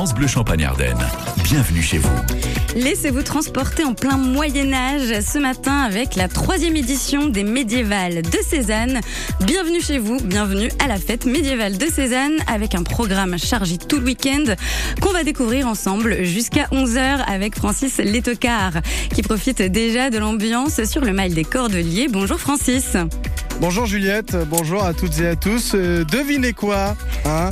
[0.00, 0.96] France Bleu Champagne-Ardenne.
[1.44, 2.08] Bienvenue chez vous.
[2.74, 9.00] Laissez-vous transporter en plein Moyen-Âge ce matin avec la troisième édition des médiévales de Cézanne.
[9.42, 13.98] Bienvenue chez vous, bienvenue à la fête médiévale de Cézanne avec un programme chargé tout
[13.98, 14.44] le week-end
[15.02, 18.80] qu'on va découvrir ensemble jusqu'à 11h avec Francis Létocard
[19.14, 22.08] qui profite déjà de l'ambiance sur le mail des Cordeliers.
[22.08, 22.96] Bonjour Francis.
[23.60, 25.72] Bonjour Juliette, bonjour à toutes et à tous.
[25.74, 26.96] Euh, devinez quoi
[27.26, 27.50] hein?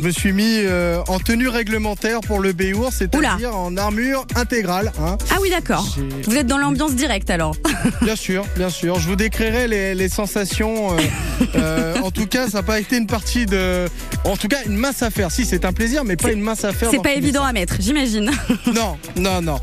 [0.00, 4.92] Je me suis mis euh, en tenue réglementaire pour le Béour, c'est-à-dire en armure intégrale.
[5.00, 5.16] Hein.
[5.30, 5.96] Ah oui, d'accord.
[6.24, 7.54] Vous êtes dans l'ambiance directe alors.
[8.02, 8.98] Bien sûr, bien sûr.
[8.98, 10.92] Je vous décrirai les, sensations.
[10.92, 10.96] Euh,
[11.54, 13.86] euh, en tout cas, ça n'a pas été une partie de.
[14.24, 15.30] En tout cas, une mince affaire.
[15.30, 16.88] Si, c'est un plaisir, mais pas une mince affaire.
[16.90, 18.30] C'est pas évident à mettre, j'imagine.
[18.74, 19.60] Non, non, non.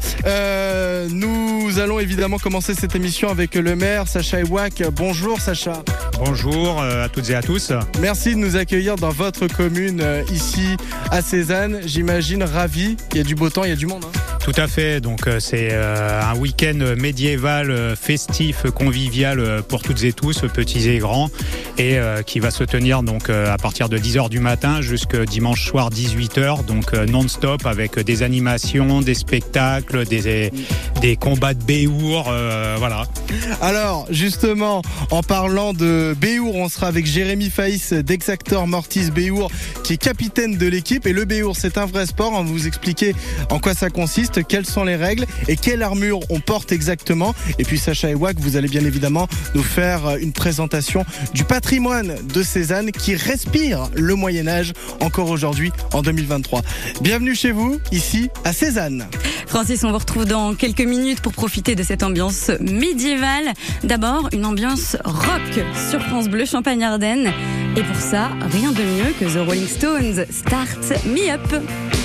[1.09, 4.83] nous allons évidemment commencer cette émission avec le maire, Sacha Ewak.
[4.93, 5.83] Bonjour, Sacha.
[6.23, 7.73] Bonjour à toutes et à tous.
[7.99, 10.77] Merci de nous accueillir dans votre commune ici
[11.09, 11.81] à Cézanne.
[11.85, 12.97] J'imagine ravi.
[13.11, 14.05] Il y a du beau temps, il y a du monde.
[14.05, 14.31] Hein.
[14.43, 15.01] Tout à fait.
[15.01, 20.89] Donc euh, c'est euh, un week-end médiéval, euh, festif, convivial pour toutes et tous, petits
[20.89, 21.29] et grands,
[21.77, 25.89] et qui va se tenir donc à partir de 10h du matin jusqu'à dimanche soir
[25.89, 30.51] 18h, donc non-stop avec des animations, des spectacles, des,
[31.01, 32.31] des combats de Béour,
[32.77, 33.05] voilà.
[33.61, 39.51] Alors justement, en parlant de Béour, on sera avec Jérémy Faïs d'Exactor Mortis Béour,
[39.83, 41.05] qui est capitaine de l'équipe.
[41.07, 42.33] Et le Béour, c'est un vrai sport.
[42.33, 43.15] On va vous expliquer
[43.49, 47.33] en quoi ça consiste, quelles sont les règles et quelle armure on porte exactement.
[47.59, 52.43] Et puis Sacha Ewak, vous allez bien évidemment nous faire une présentation du patrimoine de
[52.43, 56.61] Cézanne qui respire le Moyen Âge encore aujourd'hui en 2023.
[57.01, 59.07] Bienvenue chez vous, ici à Cézanne.
[59.47, 63.53] Francis, on vous retrouve dans quelques minutes pour profiter de cette ambiance médiévale.
[63.83, 67.31] D'abord, une ambiance rock sur France Bleu Champagne-Ardenne.
[67.77, 72.00] Et pour ça, rien de mieux que The Rolling Stones Start Me Up.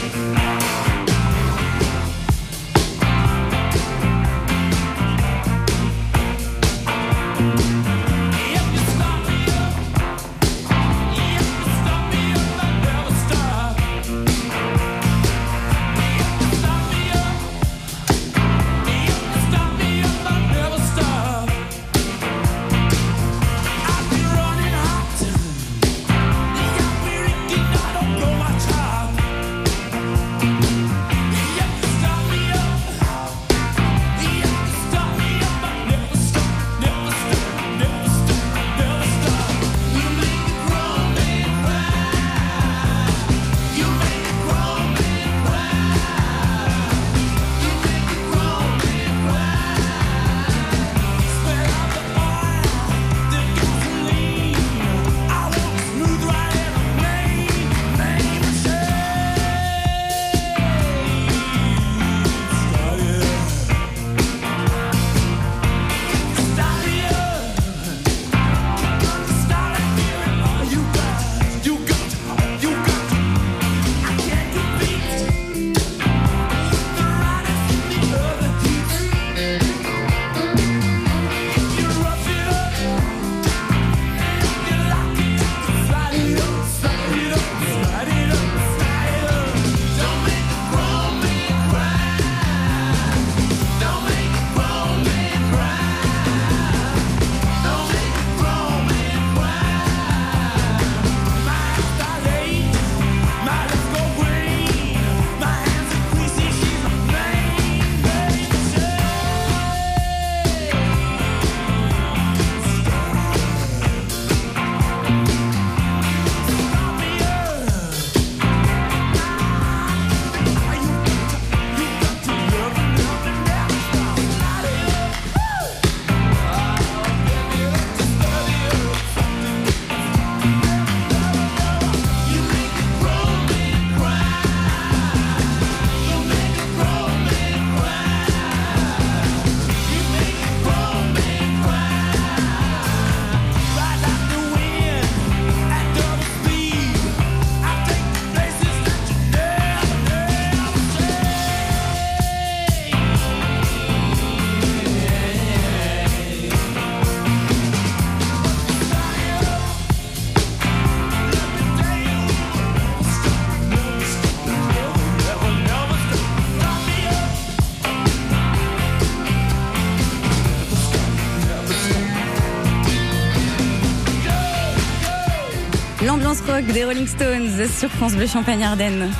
[176.62, 179.10] Des Rolling Stones sur France Bleu Champagne Ardennes.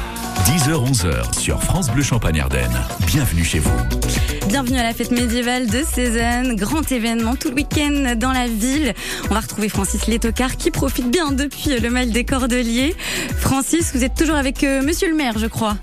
[0.47, 2.81] 10h-11h sur France Bleu Champagne Ardenne.
[3.07, 3.77] Bienvenue chez vous.
[4.49, 8.95] Bienvenue à la fête médiévale de Cézanne, grand événement tout le week-end dans la ville.
[9.31, 12.95] On va retrouver Francis Létocard qui profite bien depuis le mal des Cordeliers.
[13.39, 15.77] Francis, vous êtes toujours avec euh, monsieur le maire, je crois.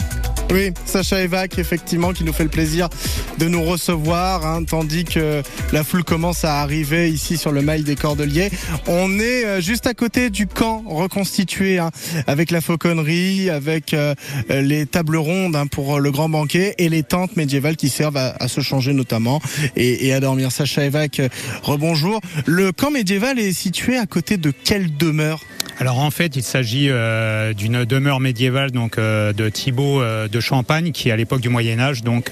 [0.51, 2.89] Oui, Sacha Evac, effectivement, qui nous fait le plaisir
[3.37, 5.41] de nous recevoir, hein, tandis que
[5.71, 8.49] la foule commence à arriver ici sur le mail des Cordeliers.
[8.87, 11.91] On est euh, juste à côté du camp reconstitué, hein,
[12.27, 14.15] avec la fauconnerie, avec euh,
[14.49, 18.47] les tables rondes hein, pour le grand banquet et les tentes médiévales qui servent à,
[18.47, 19.41] se changer notamment
[19.75, 20.51] et, à dormir.
[20.51, 21.29] Sacha Evac, euh,
[21.63, 22.21] rebonjour.
[22.45, 25.41] Le camp médiéval est situé à côté de quelle demeure?
[25.79, 30.39] Alors en fait, il s'agit euh, d'une demeure médiévale donc euh, de Thibaut euh, de
[30.39, 32.31] Champagne qui à l'époque du Moyen Âge donc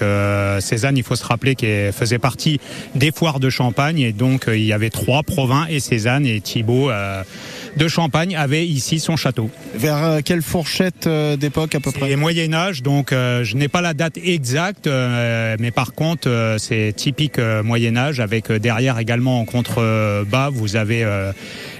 [0.60, 2.60] Cézanne, il faut se rappeler qu'elle faisait partie
[2.94, 3.98] des foires de Champagne.
[3.98, 6.90] Et donc il y avait trois Provins et Cézanne et Thibaut
[7.76, 9.50] de Champagne avait ici son château.
[9.74, 12.16] Vers quelle fourchette d'époque à peu près?
[12.16, 17.96] Moyen Âge, donc je n'ai pas la date exacte, mais par contre c'est typique Moyen
[17.96, 21.04] Âge avec derrière également en contrebas vous avez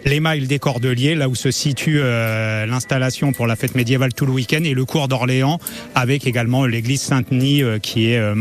[0.04, 4.32] l'émail des Cordeliers, là où se situe euh, l'installation pour la fête médiévale tout le
[4.32, 5.58] week-end, et le cours d'Orléans,
[5.94, 8.34] avec également l'église Saint-Denis euh, qui est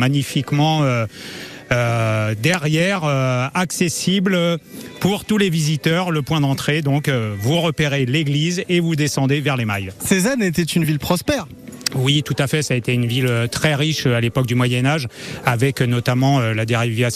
[1.72, 3.04] euh, derrière,
[3.54, 4.38] accessible
[5.00, 6.82] pour tous les visiteurs, le point d'entrée.
[6.82, 9.92] Donc, vous repérez l'église et vous descendez vers l'émail.
[10.00, 11.48] Cézanne était une ville prospère.
[11.96, 12.62] Oui, tout à fait.
[12.62, 15.08] Ça a été une ville euh, très riche euh, à l'époque du Moyen Âge,
[15.46, 17.12] avec notamment euh, la dérivation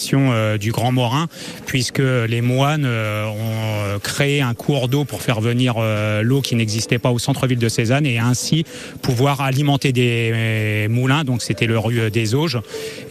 [0.58, 1.28] du Grand Morin,
[1.66, 5.76] puisque les moines ont créé un cours d'eau pour faire venir
[6.22, 8.66] l'eau qui n'existait pas au centre-ville de Cézanne et ainsi
[9.02, 11.24] pouvoir alimenter des moulins.
[11.24, 12.60] Donc c'était le rue des Auges.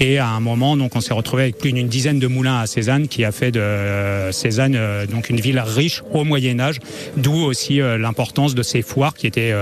[0.00, 2.66] Et à un moment, donc on s'est retrouvé avec plus d'une dizaine de moulins à
[2.66, 4.78] Cézanne, qui a fait de Cézanne
[5.10, 6.80] donc une ville riche au Moyen Âge,
[7.16, 9.54] d'où aussi l'importance de ces foires qui étaient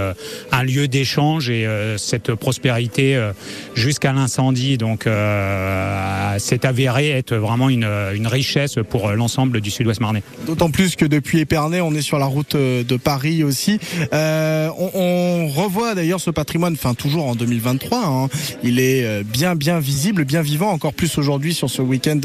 [0.53, 1.67] un lieu d'échange et
[1.99, 3.33] cette prospérité euh,
[3.75, 4.79] jusqu'à l'incendie.
[4.79, 7.87] Donc, euh, s'est avéré être vraiment une,
[8.27, 10.23] richesse pour l'ensemble du Sud-Ouest marnais.
[10.47, 13.79] D'autant plus que depuis Épernay, on est sur la route euh, de Paris aussi.
[14.13, 17.99] on, revoit d'ailleurs ce patrimoine, enfin toujours en 2023.
[17.99, 18.29] Hein.
[18.63, 22.21] il est bien bien visible, bien vivant, encore plus aujourd'hui sur ce week-end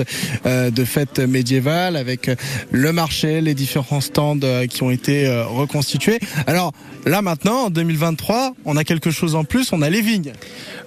[0.45, 2.29] de fête médiévale avec
[2.71, 6.19] le marché, les différents stands qui ont été reconstitués.
[6.45, 6.73] Alors
[7.05, 10.33] là maintenant, en 2023, on a quelque chose en plus on a les vignes.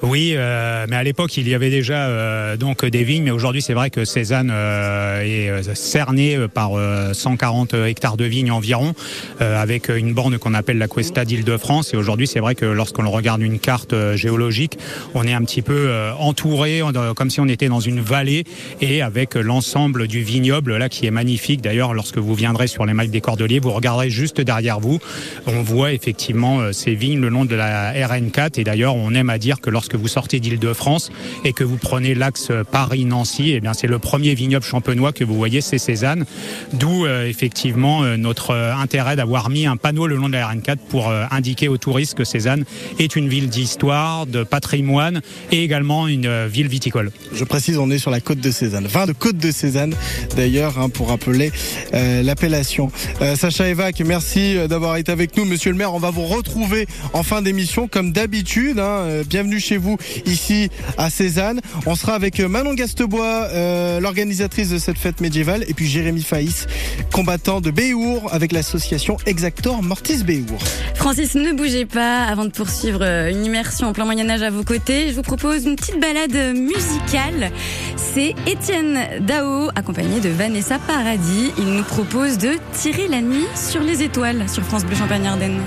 [0.02, 3.60] Oui, euh, mais à l'époque, il y avait déjà euh, donc des vignes, mais aujourd'hui,
[3.60, 6.72] c'est vrai que Cézanne euh, est cerné par
[7.12, 8.94] 140 hectares de vignes environ,
[9.40, 11.92] avec une borne qu'on appelle la Cuesta d'Île-de-France.
[11.92, 14.78] Et aujourd'hui, c'est vrai que lorsqu'on regarde une carte géologique,
[15.14, 16.82] on est un petit peu entouré,
[17.16, 18.44] comme si on était dans une vallée,
[18.80, 21.60] et avec l'ensemble du vignoble là qui est magnifique.
[21.60, 24.98] D'ailleurs, lorsque vous viendrez sur les mailles des Cordeliers, vous regarderez juste derrière vous,
[25.46, 29.38] on voit effectivement ces vignes le long de la RN4 et d'ailleurs, on aime à
[29.38, 31.10] dire que lorsque vous sortez d'Île-de-France
[31.44, 35.36] et que vous prenez l'axe Paris-Nancy, eh bien c'est le premier vignoble champenois que vous
[35.36, 36.24] voyez, c'est Cézanne.
[36.72, 40.50] D'où euh, effectivement euh, notre euh, intérêt d'avoir mis un panneau le long de la
[40.50, 42.64] RN4 pour indiquer aux touristes que Cézanne
[42.98, 45.20] est une ville d'histoire, de patrimoine
[45.50, 47.10] et également une ville viticole.
[47.32, 49.94] Je précise, on est sur la côte de Cézanne, vin de côte de Cézanne
[50.36, 51.52] d'ailleurs, hein, pour rappeler
[51.92, 52.90] l'appellation.
[53.36, 55.94] Sacha Evac, merci d'avoir été avec nous, Monsieur le maire.
[55.94, 60.70] On va vous retrouver en fin d'émission comme d'habitude Hein, euh, bienvenue chez vous ici
[60.96, 61.60] à Cézanne.
[61.84, 66.22] On sera avec euh, Manon Gastebois, euh, l'organisatrice de cette fête médiévale, et puis Jérémy
[66.22, 66.66] Faïs,
[67.12, 70.58] combattant de Béour avec l'association Exactor Mortis Béour.
[70.94, 75.08] Francis, ne bougez pas avant de poursuivre une immersion en plein Moyen-Âge à vos côtés.
[75.10, 77.52] Je vous propose une petite balade musicale.
[77.96, 81.52] C'est Étienne Dao, accompagné de Vanessa Paradis.
[81.58, 85.60] Il nous propose de tirer la nuit sur les étoiles sur France Bleu Champagne-Ardenne.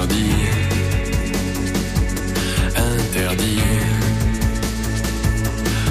[0.00, 0.48] Nos interdits.
[2.76, 3.62] Interdits.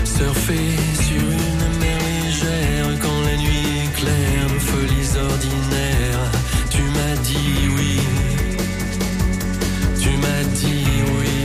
[0.03, 6.31] Surfer sur une mer légère quand la nuit est claire, folies ordinaires.
[6.69, 7.99] Tu m'as dit oui.
[10.01, 10.85] Tu m'as dit
[11.17, 11.39] oui.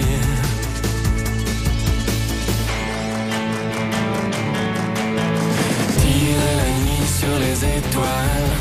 [5.98, 8.53] Tire la nuit sur les étoiles.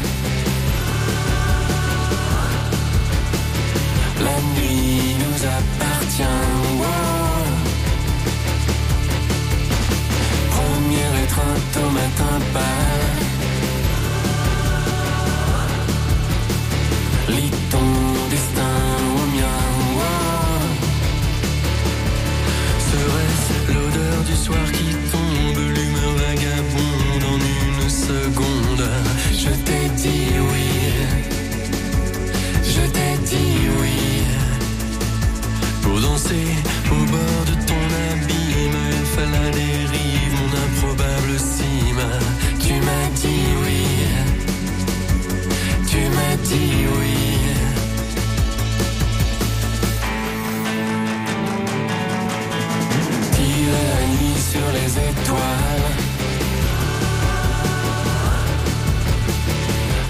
[10.50, 12.80] Premier étreinte au matin pas.
[17.30, 17.90] Lis ton
[18.30, 18.78] destin
[19.18, 19.60] au mien.
[22.92, 24.83] Serait-ce l'odeur du soir qui
[53.74, 55.90] la nuit sur les étoiles.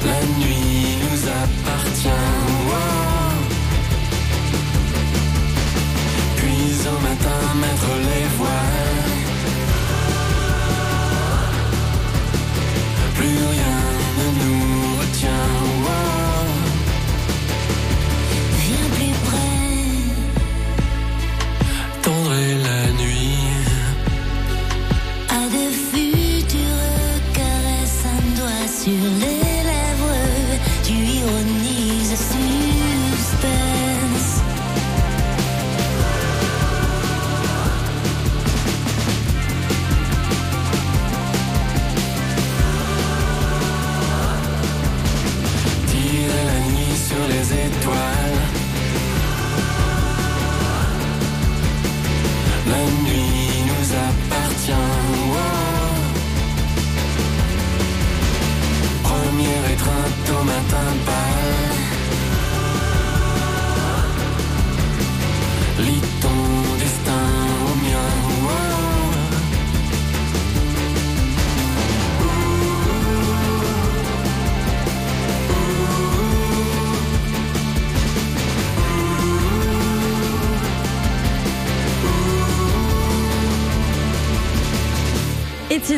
[0.06, 2.10] La nuit nous appartient.
[6.38, 8.73] Puis au matin, mettre les voiles.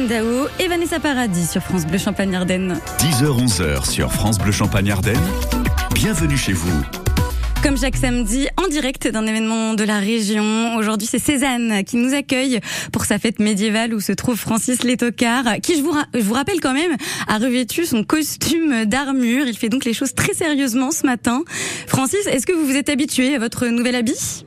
[0.07, 2.79] Dao et Vanessa Paradis sur France Bleu Champagne Ardenne.
[2.99, 5.19] 10h-11h sur France Bleu Champagne Ardenne.
[5.93, 6.83] Bienvenue chez vous.
[7.63, 10.75] Comme chaque samedi, en direct d'un événement de la région.
[10.75, 12.59] Aujourd'hui, c'est Cézanne qui nous accueille
[12.91, 16.61] pour sa fête médiévale où se trouve Francis Létocard, qui, je vous, je vous rappelle
[16.61, 16.95] quand même,
[17.27, 19.47] a revêtu son costume d'armure.
[19.47, 21.43] Il fait donc les choses très sérieusement ce matin.
[21.87, 24.45] Francis, est-ce que vous vous êtes habitué à votre nouvel habit?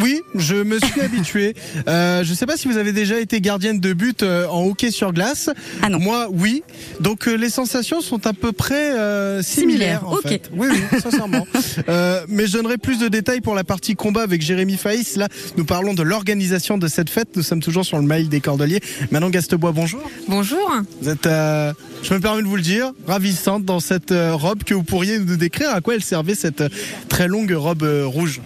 [0.00, 1.54] Oui, je me suis habitué.
[1.88, 4.64] Euh, je ne sais pas si vous avez déjà été gardienne de but euh, en
[4.66, 5.50] hockey sur glace.
[5.82, 5.98] Ah non.
[5.98, 6.62] Moi, oui.
[7.00, 10.00] Donc euh, les sensations sont à peu près euh, similaires.
[10.00, 10.28] Similaires, en ok.
[10.28, 10.50] fait.
[10.54, 11.46] Oui, oui, sincèrement.
[11.88, 15.16] Euh, mais je donnerai plus de détails pour la partie combat avec Jérémy Faïs.
[15.16, 17.28] Là, nous parlons de l'organisation de cette fête.
[17.36, 18.80] Nous sommes toujours sur le mail des Cordeliers.
[19.10, 20.02] Manon Gastebois, bonjour.
[20.28, 20.72] Bonjour.
[21.00, 24.62] Vous êtes, euh, je me permets de vous le dire, ravissante dans cette euh, robe
[24.64, 25.70] que vous pourriez nous décrire.
[25.70, 26.68] À quoi elle servait cette euh,
[27.08, 28.40] très longue robe euh, rouge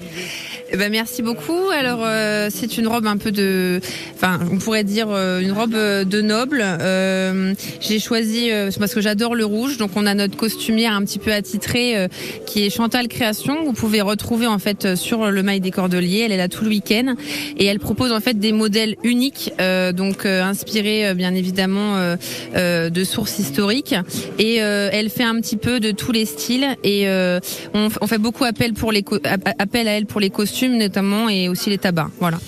[0.73, 1.69] Eh ben, merci beaucoup.
[1.73, 3.81] Alors, euh, c'est une robe un peu de,
[4.15, 6.63] enfin, on pourrait dire euh, une robe euh, de noble.
[6.65, 11.05] Euh, J'ai choisi euh, parce que j'adore le rouge, donc on a notre costumière un
[11.05, 12.09] petit peu attitrée euh,
[12.47, 13.63] qui est Chantal Création.
[13.65, 16.23] Vous pouvez retrouver en fait sur le mail des Cordeliers.
[16.25, 17.15] Elle est là tout le week-end
[17.59, 19.53] et elle propose en fait des modèles uniques,
[19.95, 22.17] donc inspirés bien évidemment
[22.55, 23.95] de sources historiques.
[24.39, 27.07] Et elle fait un petit peu de tous les styles et
[27.75, 29.05] on, on fait beaucoup appel pour les
[29.59, 32.09] appel à elle pour les costumes notamment et aussi les tabacs.
[32.21, 32.39] Voilà.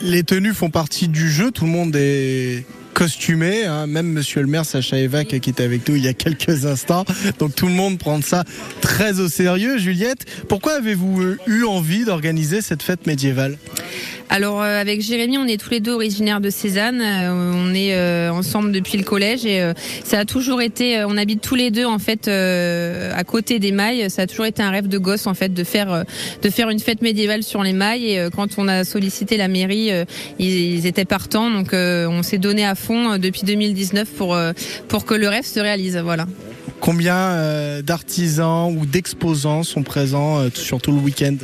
[0.00, 1.50] Les tenues font partie du jeu.
[1.50, 2.64] Tout le monde est
[2.94, 3.86] costumé, hein.
[3.86, 7.04] même Monsieur le maire Sacha Evac qui était avec nous il y a quelques instants.
[7.38, 8.44] Donc tout le monde prend ça
[8.80, 9.78] très au sérieux.
[9.78, 13.56] Juliette, pourquoi avez-vous euh, eu envie d'organiser cette fête médiévale?
[14.32, 17.02] Alors euh, avec Jérémy, on est tous les deux originaires de Cézanne.
[17.02, 20.98] Euh, on est euh, ensemble depuis le collège et euh, ça a toujours été.
[20.98, 24.08] euh, on habite tous les deux en fait euh, à côté des mailles.
[24.08, 26.04] Ça a toujours été un rêve de gosse en fait de faire
[26.42, 28.12] de faire une fête médiévale sur les mailles.
[28.12, 29.90] Et quand on a sollicité la mairie,
[30.38, 31.50] ils, ils étaient partants.
[31.50, 34.38] Donc on s'est donné à fond depuis 2019 pour
[34.86, 35.96] pour que le rêve se réalise.
[35.98, 36.26] Voilà.
[36.80, 41.36] Combien euh, d'artisans ou d'exposants sont présents euh, sur tout le week-end?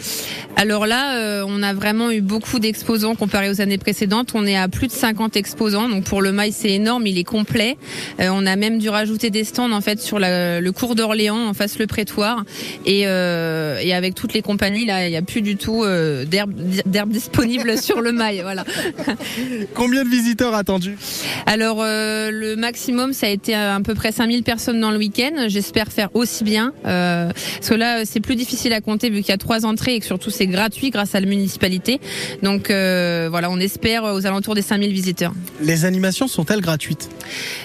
[0.57, 4.31] Alors là, euh, on a vraiment eu beaucoup d'exposants comparé aux années précédentes.
[4.35, 5.91] On est à plus de 50 exposants.
[5.91, 7.77] Donc pour le mail, c'est énorme, il est complet.
[8.19, 11.47] Euh, on a même dû rajouter des stands en fait sur la- le cours d'Orléans
[11.49, 12.43] en face le prétoire.
[12.87, 16.25] Et, euh, et avec toutes les compagnies, là, il n'y a plus du tout euh,
[16.25, 18.41] d'herbe disponible sur le mail.
[18.43, 18.65] Voilà.
[19.75, 20.97] Combien de visiteurs attendus?
[21.45, 25.25] Alors euh, le maximum, ça a été à peu près 5000 personnes dans le week-end.
[25.49, 26.73] J'espère faire aussi bien.
[26.87, 29.95] Euh, parce que là, c'est plus difficile à compter vu qu'il y a trois entrées
[29.97, 32.01] et que surtout c'est gratuit grâce à la municipalité.
[32.43, 35.33] Donc euh, voilà, on espère aux alentours des 5000 visiteurs.
[35.61, 37.09] Les animations sont-elles gratuites?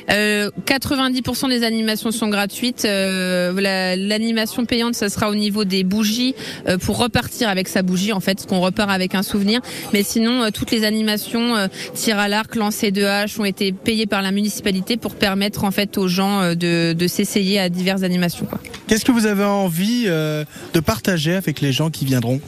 [0.10, 2.86] Euh, 90% des animations sont gratuites.
[2.86, 6.36] Euh, la- L'animation payante, ça sera au niveau des bougies
[6.68, 9.62] euh, pour repartir avec sa bougie, en fait, parce qu'on repart avec un souvenir.
[9.94, 13.72] Mais sinon, euh, toutes les animations, euh, tir à l'arc, lancer de hache, ont été
[13.72, 17.70] payées par la municipalité pour permettre en fait aux gens euh, de, de s'essayer à
[17.70, 18.48] diverses animations.
[18.88, 20.44] Qu'est-ce que vous avez envie euh,
[20.74, 22.42] de partager avec les gens qui viendront?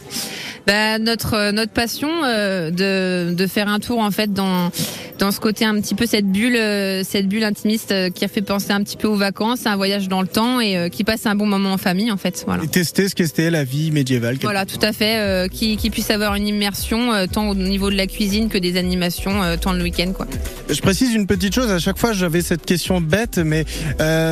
[0.65, 4.71] Bah, notre euh, notre passion euh, de de faire un tour en fait dans
[5.19, 8.29] dans ce côté un petit peu cette bulle euh, cette bulle intimiste euh, qui a
[8.29, 11.25] fait penser un petit peu aux vacances, un voyage dans le temps et qui passe
[11.25, 12.43] un bon moment en famille en fait.
[12.47, 12.63] Voilà.
[12.63, 15.49] Et tester ce qu'était la vie médiévale Voilà, tout à fait.
[15.49, 19.41] qui, qui puisse avoir une immersion tant au niveau de la cuisine que des animations,
[19.59, 20.27] tant le week-end, quoi.
[20.69, 23.65] Je précise une petite chose, à chaque fois j'avais cette question bête, mais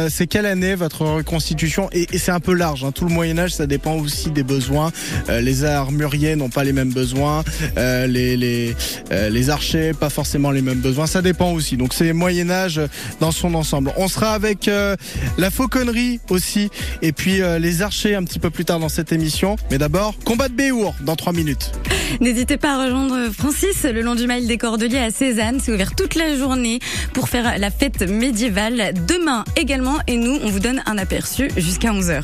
[0.10, 1.90] c'est quelle année votre reconstitution?
[1.92, 2.92] Et, et c'est un peu large, hein.
[2.94, 4.92] tout le Moyen Âge ça dépend aussi des besoins.
[5.30, 7.44] Les armuriers n'ont pas les mêmes besoins,
[7.78, 8.76] euh, les, les,
[9.12, 11.78] euh, les archers pas forcément les mêmes besoins, ça dépend aussi.
[11.78, 12.82] Donc c'est Moyen Âge
[13.20, 13.92] dans son ensemble.
[13.98, 14.96] On sera avec euh,
[15.38, 16.70] la fauconnerie aussi,
[17.02, 19.56] et puis euh, les archers un petit peu plus tard dans cette émission.
[19.70, 21.72] Mais d'abord, combat de Béour dans 3 minutes.
[22.20, 25.60] N'hésitez pas à rejoindre Francis le long du mail des Cordeliers à Cézanne.
[25.64, 26.80] C'est ouvert toute la journée
[27.14, 28.94] pour faire la fête médiévale.
[29.08, 29.98] Demain également.
[30.08, 32.22] Et nous, on vous donne un aperçu jusqu'à 11h.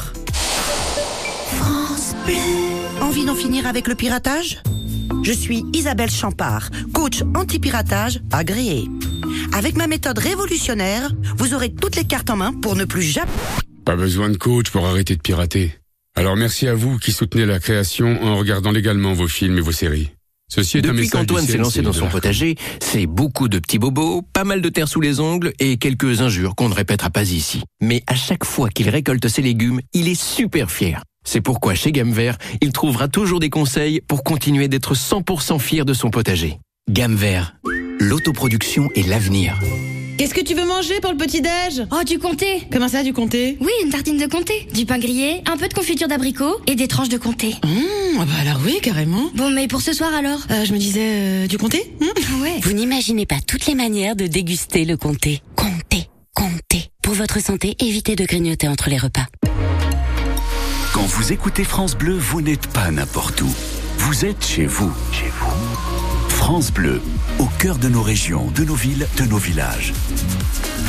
[1.60, 2.77] France Bleu.
[3.08, 4.62] Envie d'en finir avec le piratage
[5.24, 8.84] Je suis Isabelle Champard, coach anti-piratage agréée.
[9.54, 13.32] Avec ma méthode révolutionnaire, vous aurez toutes les cartes en main pour ne plus jamais...
[13.86, 15.72] Pas besoin de coach pour arrêter de pirater.
[16.16, 19.72] Alors merci à vous qui soutenez la création en regardant légalement vos films et vos
[19.72, 20.12] séries.
[20.50, 24.22] Ceci est un Depuis qu'Antoine s'est lancé dans son potager, c'est beaucoup de petits bobos,
[24.34, 27.64] pas mal de terre sous les ongles et quelques injures qu'on ne répétera pas ici.
[27.80, 31.04] Mais à chaque fois qu'il récolte ses légumes, il est super fier.
[31.28, 35.84] C'est pourquoi chez Gamme Vert, il trouvera toujours des conseils pour continuer d'être 100% fier
[35.84, 36.58] de son potager.
[36.90, 37.58] Gamme Vert,
[38.00, 39.60] l'autoproduction et l'avenir.
[40.18, 43.58] Qu'est-ce que tu veux manger pour le petit-déj Oh, du comté Comment ça, du comté?
[43.60, 46.88] Oui, une tartine de comté, du pain grillé, un peu de confiture d'abricot et des
[46.88, 47.56] tranches de comté.
[47.66, 49.30] Mmh, ah bah alors oui, carrément.
[49.36, 50.40] Bon, mais pour ce soir alors?
[50.50, 51.94] Euh, je me disais, euh, du comté?
[52.00, 52.42] Mmh.
[52.42, 52.54] Ouais.
[52.62, 55.42] Vous n'imaginez pas toutes les manières de déguster le comté.
[55.58, 56.90] Comté, comté.
[57.04, 59.26] Pour votre santé, évitez de grignoter entre les repas.
[60.98, 63.50] Quand vous écoutez France Bleu, vous n'êtes pas n'importe où.
[64.00, 64.92] Vous êtes chez vous.
[65.12, 66.28] Chez vous.
[66.28, 67.02] France Bleu,
[67.38, 69.94] au cœur de nos régions, de nos villes, de nos villages.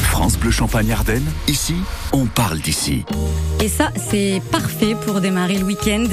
[0.05, 1.75] France Bleu Champagne-Ardenne, ici,
[2.12, 3.05] on parle d'ici.
[3.62, 6.07] Et ça, c'est parfait pour démarrer le week-end.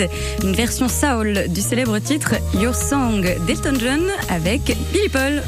[0.43, 5.41] Une version soul du célèbre titre Your Song d'Elton John avec Billy Paul.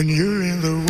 [0.00, 0.89] When you're in the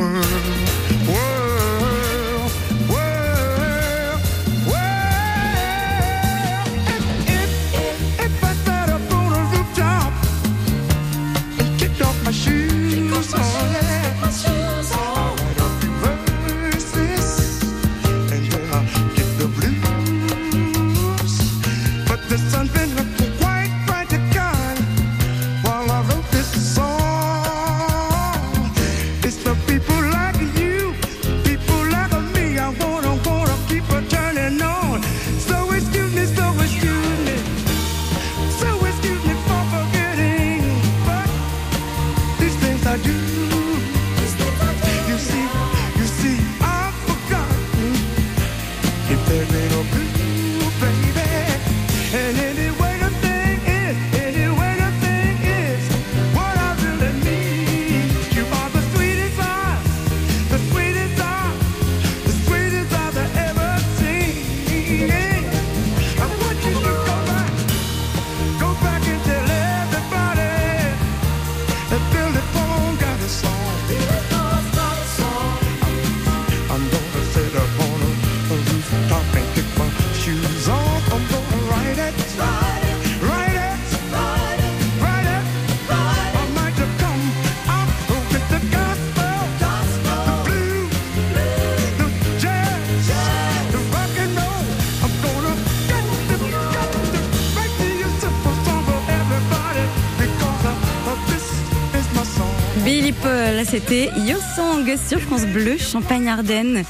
[102.91, 103.01] song.
[103.01, 106.83] Billy Paul, c'était Your Song sur France Bleu, Champagne-Ardenne.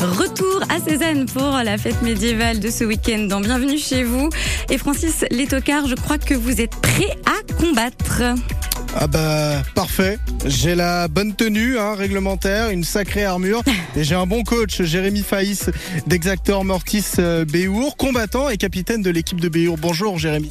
[0.00, 4.28] Retour à Cézanne pour la fête médiévale de ce week-end dans Bienvenue chez vous.
[4.70, 8.22] Et Francis Létocard, je crois que vous êtes prêt à combattre.
[8.94, 10.18] Ah bah parfait.
[10.44, 13.62] J'ai la bonne tenue hein, réglementaire, une sacrée armure
[13.96, 15.70] et j'ai un bon coach, Jérémy Faïs
[16.06, 19.76] d'Exactor Mortis euh, Béour, combattant et capitaine de l'équipe de Béour.
[19.78, 20.50] Bonjour Jérémy.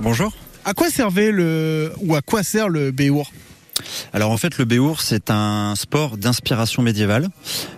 [0.00, 0.32] Bonjour.
[0.64, 3.30] À quoi servait le ou à quoi sert le Béour
[4.12, 7.28] Alors en fait, le béour, c'est un sport d'inspiration médiévale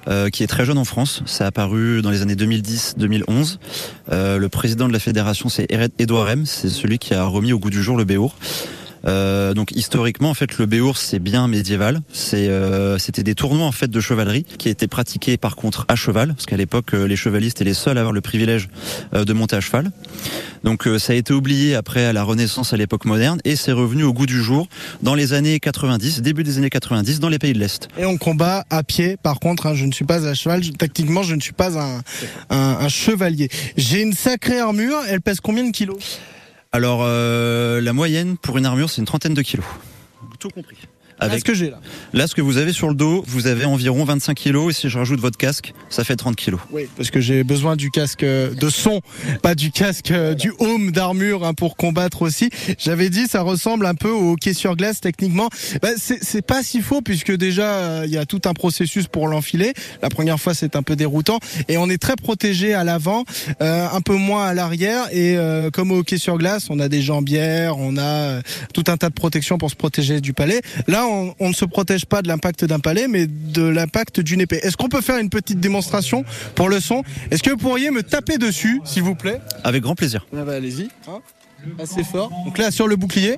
[0.09, 1.23] euh, qui est très jeune en France.
[1.27, 3.59] Ça a apparu dans les années 2010-2011.
[4.13, 5.67] Euh, le président de la fédération, c'est
[5.99, 6.45] Édouard M.
[6.47, 8.37] C'est celui qui a remis au goût du jour le béour.
[9.07, 12.01] Euh, donc historiquement, en fait, le Béours c'est bien médiéval.
[12.35, 16.35] Euh, c'était des tournois en fait de chevalerie qui étaient pratiqués par contre à cheval,
[16.35, 18.69] parce qu'à l'époque euh, les chevalistes étaient les seuls à avoir le privilège
[19.13, 19.91] de monter à cheval.
[20.65, 24.03] Donc ça a été oublié après à la Renaissance à l'époque moderne et c'est revenu
[24.03, 24.69] au goût du jour
[25.03, 27.89] dans les années 90, début des années 90 dans les pays de l'Est.
[27.99, 31.23] Et on combat à pied, par contre, hein, je ne suis pas à cheval, tactiquement
[31.23, 32.03] je ne suis pas un,
[32.51, 33.49] un, un chevalier.
[33.77, 36.19] J'ai une sacrée armure, elle pèse combien de kilos?
[36.73, 39.67] Alors euh, la moyenne pour une armure c'est une trentaine de kilos.
[40.39, 40.77] Tout compris.
[41.19, 41.41] Avec...
[41.41, 41.81] ce que j'ai là.
[42.13, 44.89] Là, ce que vous avez sur le dos, vous avez environ 25 kilos, et si
[44.89, 46.61] je rajoute votre casque, ça fait 30 kilos.
[46.71, 49.01] Oui, parce que j'ai besoin du casque euh, de son,
[49.43, 52.51] pas du casque euh, du home d'armure hein, pour combattre aussi.
[52.79, 55.49] J'avais dit, ça ressemble un peu au hockey sur glace techniquement.
[55.83, 59.07] Bah, c'est c'est pas si faux puisque déjà euh, il y a tout un processus
[59.07, 59.73] pour l'enfiler.
[60.03, 63.25] La première fois, c'est un peu déroutant et on est très protégé à l'avant,
[63.63, 65.05] euh, un peu moins à l'arrière.
[65.13, 68.41] Et euh, comme au hockey sur glace, on a des jambières, on a
[68.75, 70.61] tout un tas de protections pour se protéger du palais.
[70.87, 74.41] Là, on, on ne se protège pas de l'impact d'un palais, mais de l'impact d'une
[74.41, 74.61] épée.
[74.63, 77.03] Est-ce qu'on peut faire une petite démonstration pour le son?
[77.31, 79.41] Est-ce que vous pourriez me taper dessus, s'il vous plaît?
[79.65, 80.27] Avec grand plaisir.
[80.37, 80.89] Ah bah, Allez-y.
[81.09, 81.21] hein?
[81.79, 82.31] Assez fort.
[82.45, 83.37] Donc là, sur le bouclier.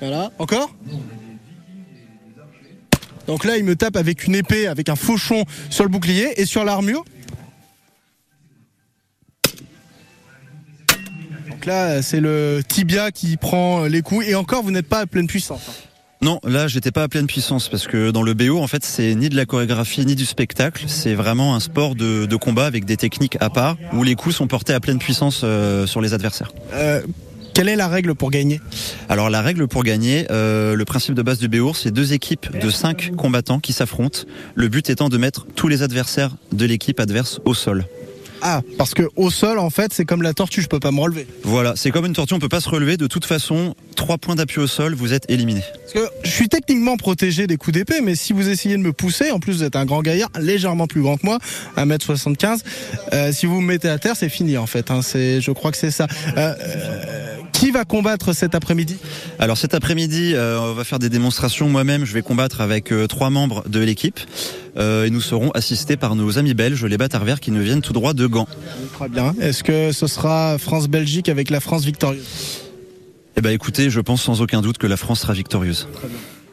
[0.00, 0.30] Voilà.
[0.38, 0.74] Encore?
[3.26, 6.44] Donc là, il me tape avec une épée, avec un fauchon sur le bouclier et
[6.46, 7.04] sur l'armure?
[11.48, 14.26] Donc là, c'est le tibia qui prend les coups.
[14.26, 15.84] Et encore, vous n'êtes pas à pleine puissance.
[16.22, 19.12] Non, là, j'étais pas à pleine puissance parce que dans le BO, en fait, c'est
[19.16, 20.84] ni de la chorégraphie ni du spectacle.
[20.86, 24.36] C'est vraiment un sport de, de combat avec des techniques à part où les coups
[24.36, 26.52] sont portés à pleine puissance euh, sur les adversaires.
[26.74, 27.02] Euh,
[27.54, 28.60] quelle est la règle pour gagner?
[29.08, 32.56] Alors la règle pour gagner, euh, le principe de base du BO, c'est deux équipes
[32.56, 34.20] de cinq combattants qui s'affrontent.
[34.54, 37.84] Le but étant de mettre tous les adversaires de l'équipe adverse au sol.
[38.44, 41.00] Ah, parce que au sol, en fait, c'est comme la tortue, je peux pas me
[41.00, 41.28] relever.
[41.44, 42.96] Voilà, c'est comme une tortue, on peut pas se relever.
[42.96, 45.62] De toute façon, trois points d'appui au sol, vous êtes éliminé.
[45.80, 48.92] Parce que je suis techniquement protégé des coups d'épée, mais si vous essayez de me
[48.92, 51.38] pousser, en plus vous êtes un grand gaillard, légèrement plus grand que moi,
[51.76, 52.62] 1m75,
[53.12, 54.90] euh, si vous me mettez à terre, c'est fini en fait.
[54.90, 56.08] Hein, c'est, je crois que c'est ça.
[56.36, 58.96] Euh, euh, qui va combattre cet après-midi?
[59.38, 61.68] Alors cet après-midi, on va faire des démonstrations.
[61.68, 64.18] Moi-même, je vais combattre avec trois membres de l'équipe.
[64.76, 67.82] Euh, et nous serons assistés par nos amis belges, les bâtards verts, qui nous viennent
[67.82, 68.48] tout droit de Gand.
[68.94, 69.34] Très bien.
[69.40, 72.62] Est-ce que ce sera France-Belgique avec la France victorieuse?
[73.36, 75.88] Eh ben écoutez, je pense sans aucun doute que la France sera victorieuse.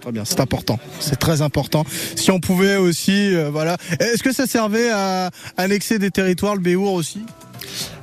[0.01, 1.83] Très bien, c'est important, c'est très important.
[2.15, 3.75] Si on pouvait aussi, euh, voilà.
[3.99, 7.19] Est-ce que ça servait à annexer des territoires, le Béour aussi?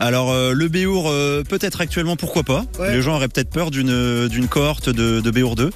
[0.01, 2.93] Alors euh, le Béour, euh, peut-être actuellement, pourquoi pas Ouais.
[2.95, 5.71] Les gens auraient peut-être peur d'une d'une cohorte de, de Béour 2,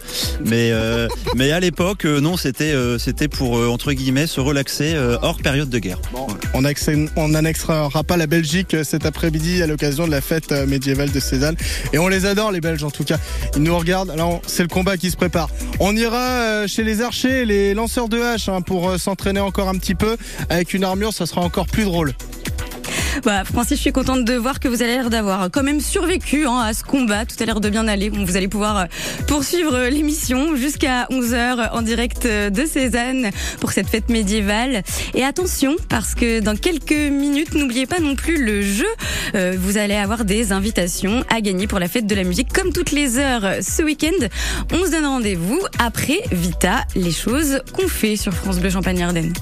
[0.44, 4.40] mais euh, mais à l'époque, euh, non, c'était euh, c'était pour euh, entre guillemets se
[4.40, 5.98] relaxer euh, hors période de guerre.
[6.54, 6.62] On
[7.16, 11.10] on n'annexera pas la Belgique euh, cet après-midi à l'occasion de la fête euh, médiévale
[11.10, 11.56] de Cézanne.
[11.92, 13.18] Et on les adore, les Belges en tout cas.
[13.56, 14.10] Ils nous regardent.
[14.10, 15.48] Alors, c'est le combat qui se prépare.
[15.78, 19.68] On ira euh, chez les archers, les lanceurs de haches, hein, pour euh, s'entraîner encore
[19.68, 20.16] un petit peu.
[20.48, 22.12] Avec une armure, ça sera encore plus drôle.
[23.24, 26.46] Bah, Francis, je suis contente de voir que vous avez l'air d'avoir quand même survécu
[26.46, 27.26] hein, à ce combat.
[27.26, 28.08] Tout a l'air de bien aller.
[28.08, 28.84] Vous allez pouvoir euh,
[29.26, 33.30] poursuivre euh, l'émission jusqu'à 11h en direct euh, de Cézanne
[33.60, 34.82] pour cette fête médiévale.
[35.14, 38.88] Et attention, parce que dans quelques minutes, n'oubliez pas non plus le jeu.
[39.34, 42.90] Vous allez avoir des invitations à gagner pour la fête de la musique comme toutes
[42.90, 44.26] les heures ce week-end.
[44.72, 49.32] On se donne rendez-vous après Vita, les choses qu'on fait sur France Bleu Champagne-Ardenne.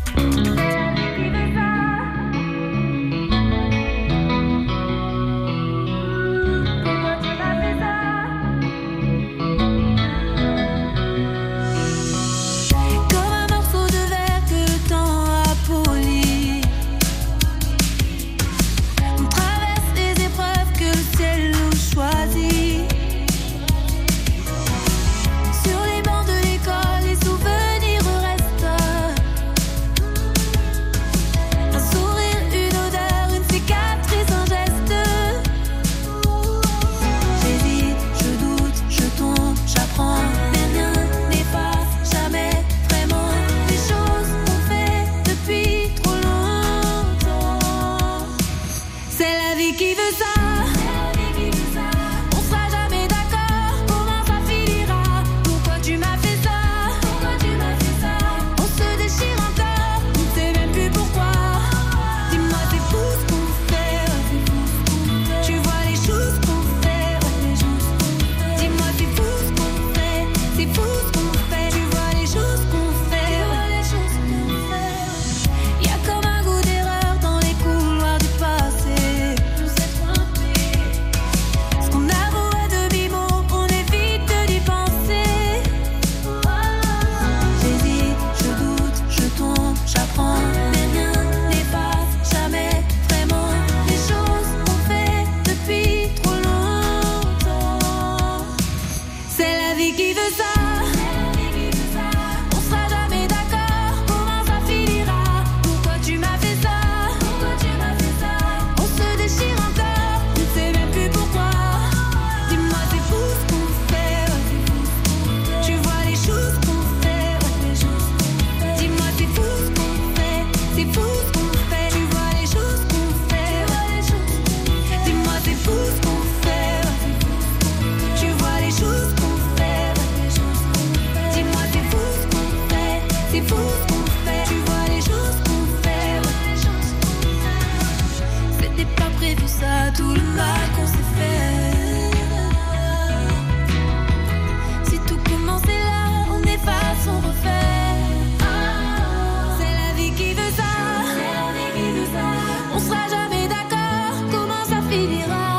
[154.88, 155.57] Finira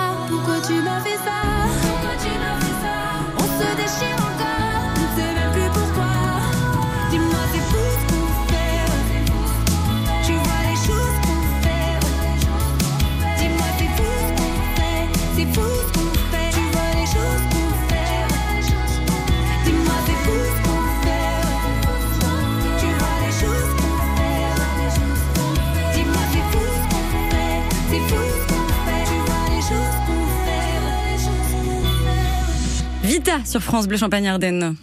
[33.46, 34.76] sur France Bleu Champagne Ardenne.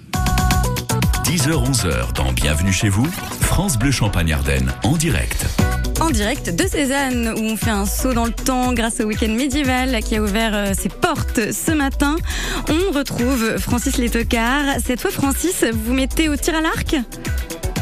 [1.25, 3.07] 10h-11h dans Bienvenue chez vous,
[3.41, 5.47] France Bleu Champagne Ardenne en direct.
[6.01, 9.33] En direct de Cézanne, où on fait un saut dans le temps grâce au week-end
[9.33, 12.17] médiéval qui a ouvert euh, ses portes ce matin.
[12.69, 14.77] On retrouve Francis Létocard.
[14.85, 16.97] Cette fois, Francis, vous mettez au tir à l'arc?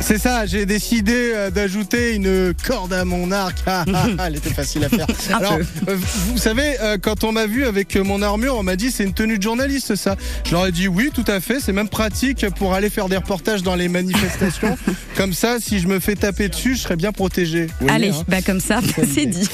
[0.05, 3.57] C'est ça, j'ai décidé euh, d'ajouter une corde à mon arc.
[3.67, 5.07] Ah, ah, ah, Elle était facile à faire.
[5.35, 5.57] Alors,
[5.89, 9.05] euh, vous savez, euh, quand on m'a vu avec mon armure, on m'a dit c'est
[9.05, 10.17] une tenue de journaliste ça.
[10.45, 13.17] Je leur ai dit oui, tout à fait, c'est même pratique pour aller faire des
[13.17, 14.77] reportages dans les manifestations.
[15.17, 17.69] Comme ça, si je me fais taper dessus, je serais bien protégé.
[17.89, 18.25] Allez, hein.
[18.29, 18.81] bah comme ça,
[19.15, 19.49] c'est dit.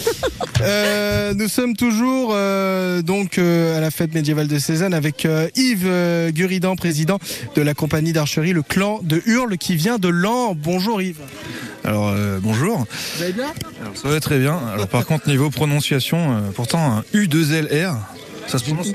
[0.62, 6.30] Euh, nous sommes toujours euh, donc euh, à la fête médiévale de Cézanne avec Yves
[6.32, 7.18] Guridan, président
[7.54, 10.39] de la compagnie d'archerie Le Clan de Hurle, qui vient de Lan.
[10.56, 11.20] Bonjour Yves.
[11.84, 12.86] Alors euh, bonjour.
[13.16, 13.52] Vous allez bien?
[13.80, 14.58] Alors, ça va très bien.
[14.72, 17.94] Alors par contre niveau prononciation, euh, pourtant un U2LR,
[18.46, 18.88] ça se prononce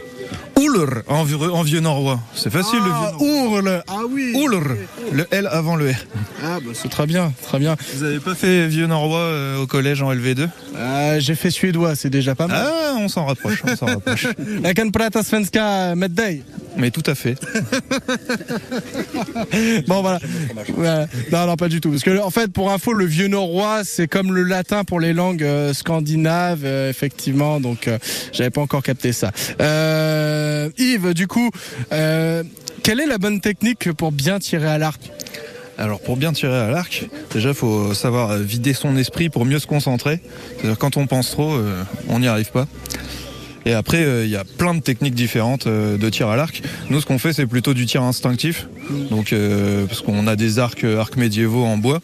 [0.57, 2.19] Oulr en vieux, en vieux norrois.
[2.33, 3.35] C'est facile Ah, le vieux.
[3.37, 3.83] Ourle.
[3.87, 4.33] Ah oui.
[4.35, 4.61] Oulr,
[5.11, 5.95] le L avant le R.
[6.43, 7.75] Ah bah c'est très bien, très bien.
[7.95, 11.95] Vous avez pas fait vieux norrois euh, au collège en LV2 Euh, J'ai fait suédois,
[11.95, 12.65] c'est déjà pas mal.
[12.65, 14.27] Ah, on s'en rapproche, on s'en rapproche.
[14.63, 16.41] La prata svenska medday.
[16.77, 17.37] Mais tout à fait.
[19.87, 20.19] Bon voilà.
[21.31, 24.07] Non non pas du tout parce que en fait pour info le vieux norrois c'est
[24.07, 27.97] comme le latin pour les langues euh, scandinaves euh, effectivement donc euh,
[28.31, 29.31] j'avais pas encore capté ça.
[30.77, 31.49] Yves du coup
[31.89, 35.01] quelle est la bonne technique pour bien tirer à l'arc?
[35.77, 39.67] Alors pour bien tirer à l'arc, déjà faut savoir vider son esprit pour mieux se
[39.67, 40.21] concentrer.
[40.57, 41.57] C'est-à-dire quand on pense trop,
[42.07, 42.67] on n'y arrive pas.
[43.65, 46.61] Et après, euh, il y a plein de techniques différentes euh, de tir à l'arc.
[46.89, 48.67] Nous, ce qu'on fait, c'est plutôt du tir instinctif.
[49.09, 52.01] Donc, euh, parce qu'on a des arcs, arcs médiévaux en bois.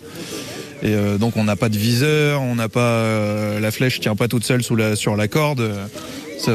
[0.83, 4.43] Et donc, on n'a pas de viseur, on n'a pas la flèche tient pas toute
[4.43, 5.71] seule sous la, sur la corde.
[6.39, 6.51] Ça-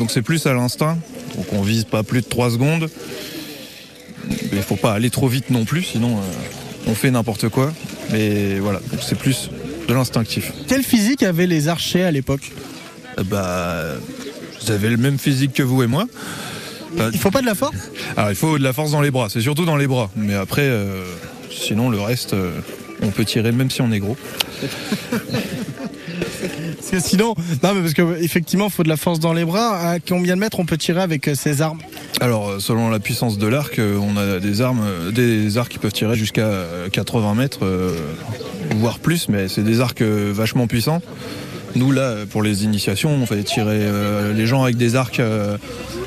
[0.00, 0.98] donc, c'est plus à l'instinct.
[1.36, 2.90] Donc, on vise pas plus de 3 secondes.
[4.52, 6.18] Il faut pas aller trop vite non plus, sinon
[6.88, 7.72] on fait n'importe quoi.
[8.10, 9.48] Mais voilà, donc c'est plus
[9.88, 10.52] de l'instinctif.
[10.66, 12.50] Quelle physique avaient les archers à l'époque?
[13.30, 13.94] Bah,
[14.62, 16.06] vous avez le même physique que vous et moi.
[17.12, 17.76] Il faut pas de la force
[18.16, 20.10] Alors il faut de la force dans les bras, c'est surtout dans les bras.
[20.16, 21.04] Mais après, euh,
[21.50, 22.50] sinon le reste, euh,
[23.02, 24.16] on peut tirer même si on est gros.
[26.76, 29.78] Parce que sinon, non mais parce que effectivement, faut de la force dans les bras.
[29.78, 31.78] À combien de mètres on peut tirer avec euh, ces armes?
[32.20, 36.16] Alors selon la puissance de l'arc, on a des armes, des arcs qui peuvent tirer
[36.16, 37.60] jusqu'à euh, 80 mètres,
[38.76, 41.02] voire plus, mais c'est des arcs vachement puissants.
[41.74, 45.20] Nous là, euh, pour les initiations, on fait tirer euh, les gens avec des arcs
[45.20, 45.56] euh,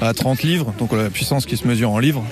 [0.01, 2.23] à 30 livres, donc on a la puissance qui se mesure en livres.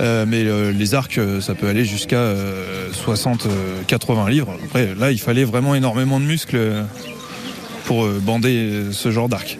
[0.00, 4.54] Euh, mais euh, les arcs, euh, ça peut aller jusqu'à euh, 60-80 livres.
[4.66, 6.82] Après, là, il fallait vraiment énormément de muscles euh,
[7.86, 9.58] pour euh, bander euh, ce genre d'arc.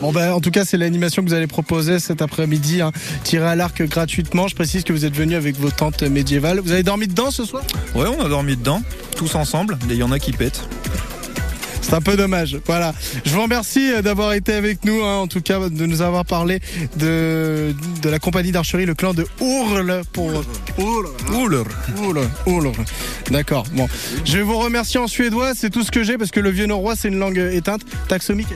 [0.00, 2.80] Bon ben en tout cas c'est l'animation que vous allez proposer cet après-midi.
[2.80, 2.90] Hein.
[3.22, 4.48] Tirer à l'arc gratuitement.
[4.48, 6.58] Je précise que vous êtes venu avec vos tentes médiévales.
[6.58, 7.62] Vous avez dormi dedans ce soir?
[7.94, 8.82] Ouais, on a dormi dedans,
[9.16, 9.78] tous ensemble.
[9.88, 10.66] Il y en a qui pètent.
[11.92, 12.56] C'est un peu dommage.
[12.64, 12.94] Voilà.
[13.22, 16.24] Je vous remercie euh, d'avoir été avec nous, hein, en tout cas de nous avoir
[16.24, 16.58] parlé
[16.96, 20.42] de, de la compagnie d'archerie, le clan de Ourle pour.
[20.78, 21.08] Ourle.
[22.46, 22.72] Ourle.
[23.30, 23.66] D'accord.
[23.74, 23.86] Bon,
[24.24, 25.52] je vais vous remercier en suédois.
[25.54, 27.82] C'est tout ce que j'ai parce que le vieux norrois c'est une langue éteinte.
[28.08, 28.48] Taxomique.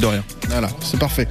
[0.00, 0.24] De rien.
[0.48, 1.28] Voilà, c'est parfait.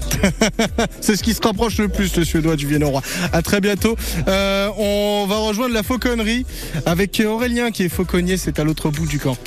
[1.02, 3.02] c'est ce qui se rapproche le plus, le suédois du viennois.
[3.32, 3.96] À très bientôt.
[4.28, 6.46] Euh, on va rejoindre la fauconnerie
[6.86, 9.38] avec Aurélien qui est fauconnier, c'est à l'autre bout du camp.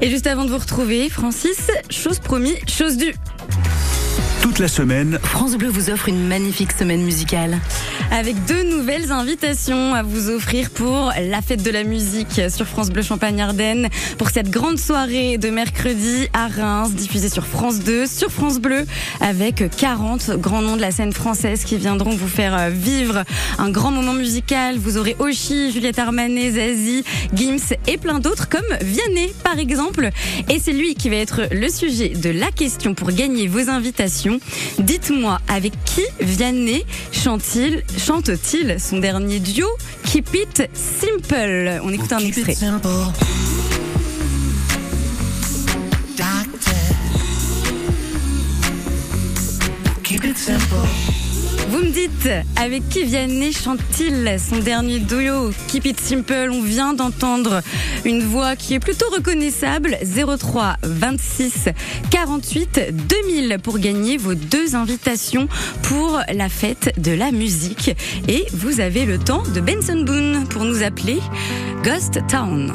[0.00, 3.14] Et juste avant de vous retrouver, Francis, chose promis, chose due.
[4.40, 7.58] Toute la semaine, France Bleu vous offre une magnifique semaine musicale.
[8.10, 12.88] Avec deux nouvelles invitations à vous offrir pour la fête de la musique sur France
[12.88, 13.88] Bleu Champagne-Ardenne.
[14.16, 18.86] Pour cette grande soirée de mercredi à Reims, diffusée sur France 2, sur France Bleu,
[19.20, 23.24] avec 40 grands noms de la scène française qui viendront vous faire euh, vivre
[23.58, 24.78] un grand moment musical.
[24.78, 30.10] Vous aurez Oshi, Juliette Armanet, Zazie, Gims et plein d'autres comme Vianney par exemple.
[30.48, 34.29] Et c'est lui qui va être le sujet de la question pour gagner vos invitations.
[34.78, 39.66] Dites-moi avec qui Vianney chante-t-il chante-t-il son dernier duo
[40.04, 41.80] Keep It Simple?
[41.82, 42.56] On écoute un extrait.
[51.70, 56.94] Vous me dites, avec qui Vianney chante-t-il son dernier duo Keep It Simple On vient
[56.94, 57.62] d'entendre
[58.04, 59.96] une voix qui est plutôt reconnaissable.
[60.02, 61.68] 03 26
[62.10, 65.46] 48 2000 pour gagner vos deux invitations
[65.82, 67.92] pour la fête de la musique.
[68.26, 71.20] Et vous avez le temps de Benson Boone pour nous appeler
[71.84, 72.74] Ghost Town.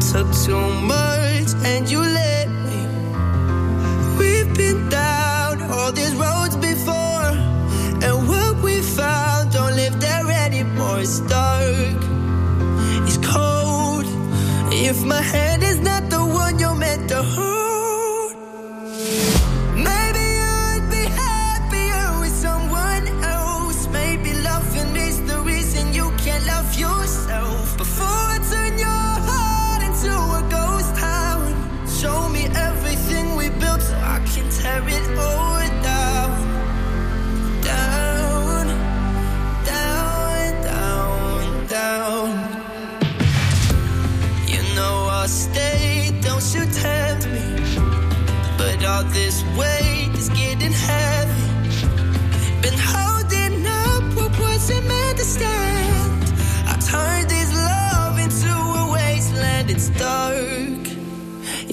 [0.00, 2.80] Took too much and you let me.
[4.18, 7.30] We've been down all these roads before,
[8.04, 11.00] and what we found don't live there anymore.
[11.00, 12.00] It's dark,
[13.06, 14.06] it's cold.
[14.72, 17.55] If my hand is not the one you're meant to hold,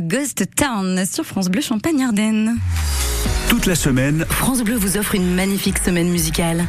[0.00, 2.56] Ghost Town sur France Bleu Champagne-Ardenne.
[3.48, 6.64] toute la semaine, France Bleu vous offre une magnifique semaine musicale.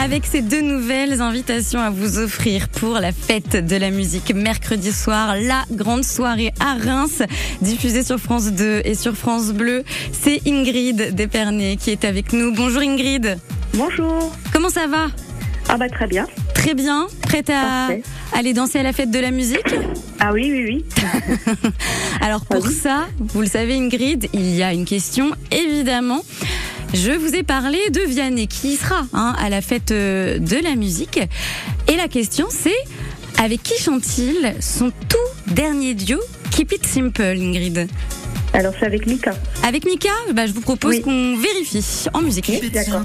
[0.00, 4.92] Avec ces deux nouvelles invitations à vous offrir pour la fête de la musique mercredi
[4.92, 7.22] soir, la grande soirée à Reims,
[7.62, 9.82] diffusée sur France 2 et sur France Bleu,
[10.12, 12.54] c'est Ingrid Despernay qui est avec nous.
[12.54, 13.38] Bonjour Ingrid.
[13.74, 14.32] Bonjour.
[14.52, 15.08] Comment ça va?
[15.68, 16.26] Ah bah très bien.
[16.54, 17.08] Très bien.
[17.22, 18.02] Prête à Parfait.
[18.34, 19.74] Aller danser à la fête de la musique
[20.20, 20.84] Ah oui, oui, oui.
[22.20, 26.22] Alors pour ça, vous le savez Ingrid, il y a une question évidemment.
[26.94, 30.74] Je vous ai parlé de Vianney qui sera hein, à la fête euh, de la
[30.74, 31.20] musique.
[31.86, 32.70] Et la question c'est
[33.42, 36.18] avec qui chante-t-il son tout dernier duo
[36.50, 37.88] Keep It Simple Ingrid?
[38.54, 39.32] Alors c'est avec Mika.
[39.62, 42.50] Avec Mika, bah, je vous propose qu'on vérifie en musique.
[42.72, 43.02] D'accord.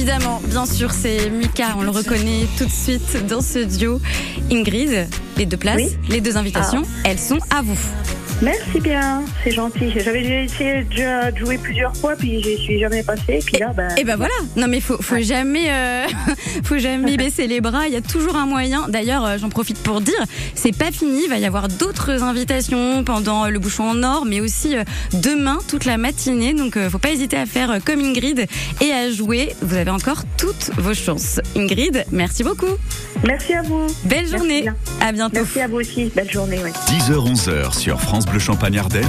[0.00, 4.00] Évidemment, bien sûr, c'est Mika, on le reconnaît tout de suite dans ce duo.
[4.50, 5.90] Ingrid, les deux places, Oui.
[6.08, 7.76] les deux invitations, elles sont à vous.
[8.42, 9.92] Merci bien, c'est gentil.
[9.94, 13.34] J'avais déjà essayé déjà de jouer plusieurs fois, puis je suis jamais passée.
[13.34, 14.32] Et puis là, ben, Et ben voilà.
[14.56, 16.06] Non mais faut, faut jamais, euh,
[16.64, 17.86] faut jamais baisser les bras.
[17.86, 18.88] Il y a toujours un moyen.
[18.88, 20.24] D'ailleurs, euh, j'en profite pour dire,
[20.54, 21.24] c'est pas fini.
[21.24, 25.58] Il va y avoir d'autres invitations pendant le bouchon en or, mais aussi euh, demain
[25.68, 26.54] toute la matinée.
[26.54, 28.46] Donc, faut pas hésiter à faire comme Ingrid
[28.80, 29.54] et à jouer.
[29.60, 31.40] Vous avez encore toutes vos chances.
[31.56, 32.78] Ingrid, merci beaucoup.
[33.26, 33.86] Merci à vous.
[34.04, 34.62] Belle Merci journée.
[34.62, 34.76] bien.
[35.00, 35.34] À bientôt.
[35.34, 36.10] Merci à vous aussi.
[36.14, 36.58] Belle journée.
[36.62, 36.70] ouais.
[36.70, 39.06] 10h-11h sur France Bleu Champagne Ardenne.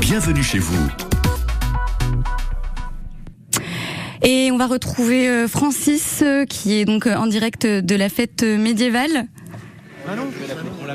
[0.00, 0.88] Bienvenue chez vous.
[4.22, 8.08] Et on va retrouver euh, Francis euh, qui est donc euh, en direct de la
[8.08, 9.26] fête médiévale.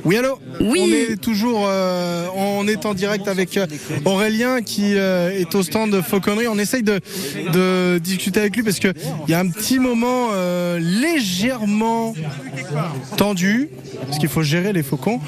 [0.06, 0.80] Oui, allô Oui.
[1.10, 3.68] On est toujours euh, on est en direct avec euh,
[4.06, 6.48] Aurélien qui euh, est au stand de Fauconnerie.
[6.48, 7.00] On essaye de,
[7.54, 8.94] de discuter avec lui parce que
[9.28, 12.14] il y a un petit moment euh, légèrement
[13.18, 13.70] tendu
[14.08, 15.20] parce qu'il faut gérer les faucons.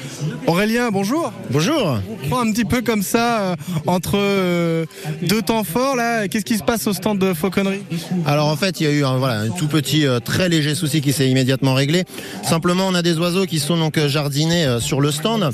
[0.46, 1.32] Aurélien, bonjour.
[1.50, 1.98] Bonjour.
[2.24, 3.56] On prend un petit peu comme ça euh,
[3.86, 4.84] entre euh,
[5.22, 6.28] deux temps forts là.
[6.28, 7.82] Qu'est-ce qui se passe au stand de Fauconnerie?
[8.26, 10.74] Alors en fait, il y a eu un, voilà, un tout petit, euh, très léger
[10.74, 12.04] souci qui s'est immédiatement réglé.
[12.42, 15.50] Simplement, on a des oiseaux qui sont donc euh, jardinés euh, sur le stand.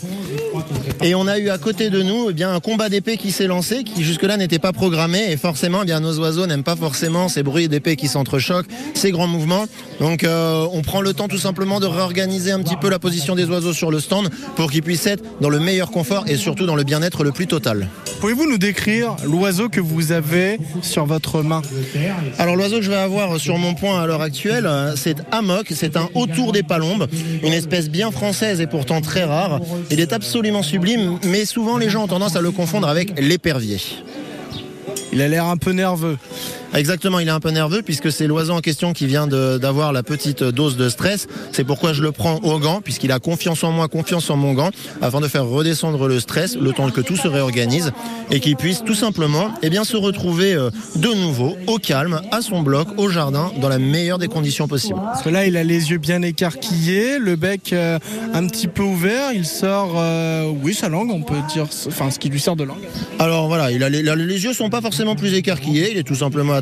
[1.03, 3.47] Et on a eu à côté de nous eh bien, un combat d'épée qui s'est
[3.47, 5.31] lancé, qui jusque-là n'était pas programmé.
[5.31, 9.11] Et forcément, eh bien, nos oiseaux n'aiment pas forcément ces bruits d'épée qui s'entrechoquent, ces
[9.11, 9.67] grands mouvements.
[10.03, 13.37] Donc euh, on prend le temps tout simplement de réorganiser un petit peu la position
[13.37, 16.67] des oiseaux sur le stand pour qu'ils puissent être dans le meilleur confort et surtout
[16.67, 17.87] dans le bien-être le plus total.
[18.21, 21.63] Pouvez-vous nous décrire l'oiseau que vous avez sur votre main?
[22.41, 25.69] Alors l'oiseau que je vais avoir sur mon point à l'heure actuelle, euh, c'est Amok,
[25.73, 27.07] c'est un autour des palombes,
[27.45, 29.61] une espèce bien française et pourtant très rare.
[29.93, 33.79] Il est absolument sublime, mais souvent les gens ont tendance à le confondre avec l'épervier.
[35.13, 36.19] Il a l'air un peu nerveux.
[36.75, 40.03] Exactement, il est un peu nerveux puisque c'est l'oiseau en question qui vient d'avoir la
[40.03, 41.27] petite dose de stress.
[41.53, 44.55] C'est pourquoi je le prends au gant puisqu'il a confiance en moi, confiance en mon
[44.55, 44.71] gant,
[45.03, 47.93] afin de faire redescendre le stress, le temps que tout se réorganise
[48.31, 52.41] et qu'il puisse tout simplement eh bien, se retrouver euh, de nouveau au calme, à
[52.41, 55.01] son bloc, au jardin, dans la meilleure des conditions possibles.
[55.05, 57.99] Parce que là, il a les yeux bien écarquillés, le bec euh,
[58.33, 59.33] un petit peu ouvert.
[59.35, 62.65] Il sort, euh, oui, sa langue, on peut dire, enfin, ce qui lui sort de
[62.65, 62.79] langue.
[63.19, 66.15] Alors voilà, il a les, les yeux sont pas forcément plus écarquillés, il est tout
[66.15, 66.55] simplement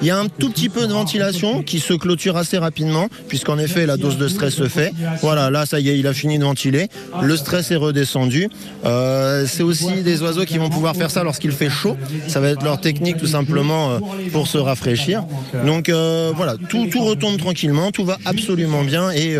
[0.00, 3.58] Il y a un tout petit peu de ventilation qui se clôture assez rapidement, puisqu'en
[3.58, 4.92] effet la dose de stress se fait.
[5.22, 6.88] Voilà, là ça y est, il a fini de ventiler.
[7.22, 8.48] Le stress est redescendu.
[8.84, 11.96] Euh, c'est aussi des oiseaux qui vont pouvoir faire ça lorsqu'il fait chaud.
[12.28, 13.98] Ça va être leur technique tout simplement euh,
[14.32, 15.24] pour se rafraîchir.
[15.64, 19.36] Donc euh, voilà, tout, tout retombe tranquillement, tout va absolument bien et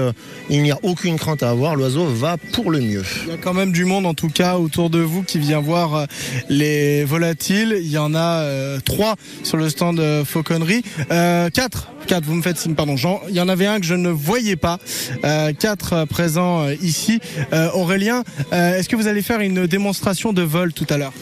[0.51, 1.77] il n'y a aucune crainte à avoir.
[1.77, 3.05] L'oiseau va pour le mieux.
[3.25, 5.61] Il y a quand même du monde, en tout cas, autour de vous qui vient
[5.61, 6.07] voir
[6.49, 7.77] les volatiles.
[7.81, 8.45] Il y en a
[8.85, 10.83] trois sur le stand de Fauconnerie.
[11.11, 11.89] Euh, quatre.
[12.07, 12.97] Quatre, vous me faites signe, pardon.
[12.97, 14.79] Jean, il y en avait un que je ne voyais pas.
[15.25, 17.21] Euh, quatre euh, présents euh, ici.
[17.53, 21.13] Euh, Aurélien, euh, est-ce que vous allez faire une démonstration de vol tout à l'heure?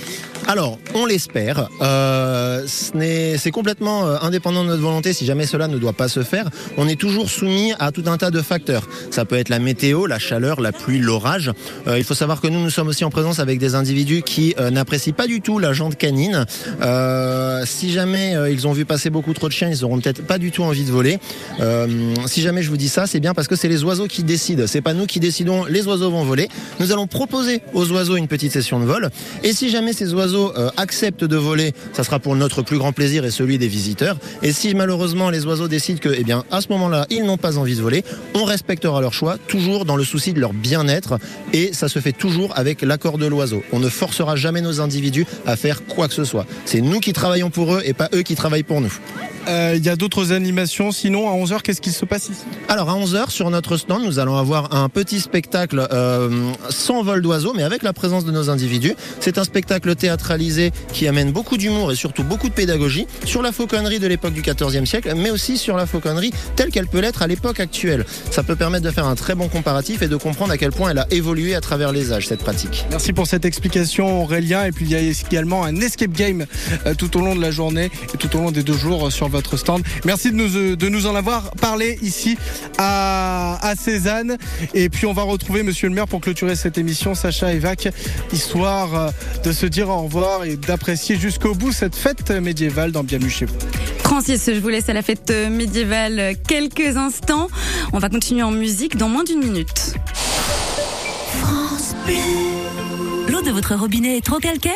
[0.49, 1.68] Alors, on l'espère.
[1.83, 6.22] Euh, c'est complètement euh, indépendant de notre volonté si jamais cela ne doit pas se
[6.22, 6.51] faire.
[6.76, 8.89] On est toujours soumis à tout un tas de facteurs.
[9.11, 11.53] Ça peut être la météo, la chaleur, la pluie, l'orage.
[11.87, 14.55] Euh, il faut savoir que nous, nous sommes aussi en présence avec des individus qui
[14.59, 16.45] euh, n'apprécient pas du tout la jante canine.
[16.83, 20.26] Euh, si jamais euh, ils ont vu passer beaucoup trop de chiens, ils auront peut-être
[20.26, 21.18] pas du tout envie de voler.
[21.61, 21.87] Euh,
[22.27, 24.64] si jamais je vous dis ça, c'est bien parce que c'est les oiseaux qui décident.
[24.66, 25.64] C'est pas nous qui décidons.
[25.66, 26.49] Les oiseaux vont voler.
[26.81, 29.11] Nous allons proposer aux oiseaux une petite session de vol.
[29.43, 32.93] Et si jamais ces oiseaux euh, acceptent de voler, ça sera pour notre plus grand
[32.93, 34.16] plaisir et celui des visiteurs.
[34.43, 37.59] Et si malheureusement les oiseaux décident que, eh bien, à ce moment-là, ils n'ont pas
[37.59, 38.05] envie de voler,
[38.35, 41.18] on respectera leur choix, toujours dans le souci de leur bien-être.
[41.53, 43.62] Et ça se fait toujours avec l'accord de l'oiseau.
[43.73, 46.47] On ne forcera jamais nos individus à faire quoi que ce soit.
[46.64, 48.93] C'est nous qui travaillons pour eux et pas eux qui travaillent pour nous.
[49.49, 50.33] Euh, Il y a d'autres
[50.63, 50.93] animations.
[50.93, 52.43] Sinon, à 11h, qu'est-ce qui se passe ici?
[52.69, 57.23] Alors à 11h sur notre stand, nous allons avoir un petit spectacle euh, sans vol
[57.23, 58.95] d'oiseaux, mais avec la présence de nos individus.
[59.21, 63.53] C'est un spectacle théâtralisé qui amène beaucoup d'humour et surtout beaucoup de pédagogie sur la
[63.53, 67.23] fauconnerie de l'époque du XIVe siècle, mais aussi sur la fauconnerie telle qu'elle peut l'être
[67.23, 68.05] à l'époque actuelle.
[68.31, 70.91] Ça peut permettre de faire un très bon comparatif et de comprendre à quel point
[70.91, 72.87] elle a évolué à travers les âges, cette pratique.
[72.91, 74.65] Merci pour cette explication Aurélien.
[74.65, 76.47] Et puis il y a également un escape game
[76.87, 79.11] euh, tout au long de la journée et tout au long des deux jours euh,
[79.11, 79.83] sur votre stand.
[80.05, 82.36] Merci de nous, de nous en avoir parlé ici
[82.78, 84.36] à, à Cézanne.
[84.74, 87.88] Et puis on va retrouver Monsieur le maire pour clôturer cette émission, Sacha et Vac,
[88.32, 89.12] histoire
[89.44, 93.46] de se dire au revoir et d'apprécier jusqu'au bout cette fête médiévale dans Bienvenue chez
[93.46, 93.55] vous.
[94.05, 97.48] Francis, je vous laisse à la fête médiévale quelques instants.
[97.92, 99.94] On va continuer en musique dans moins d'une minute.
[101.40, 103.32] France Bleu.
[103.32, 104.72] L'eau de votre robinet est trop calcaire?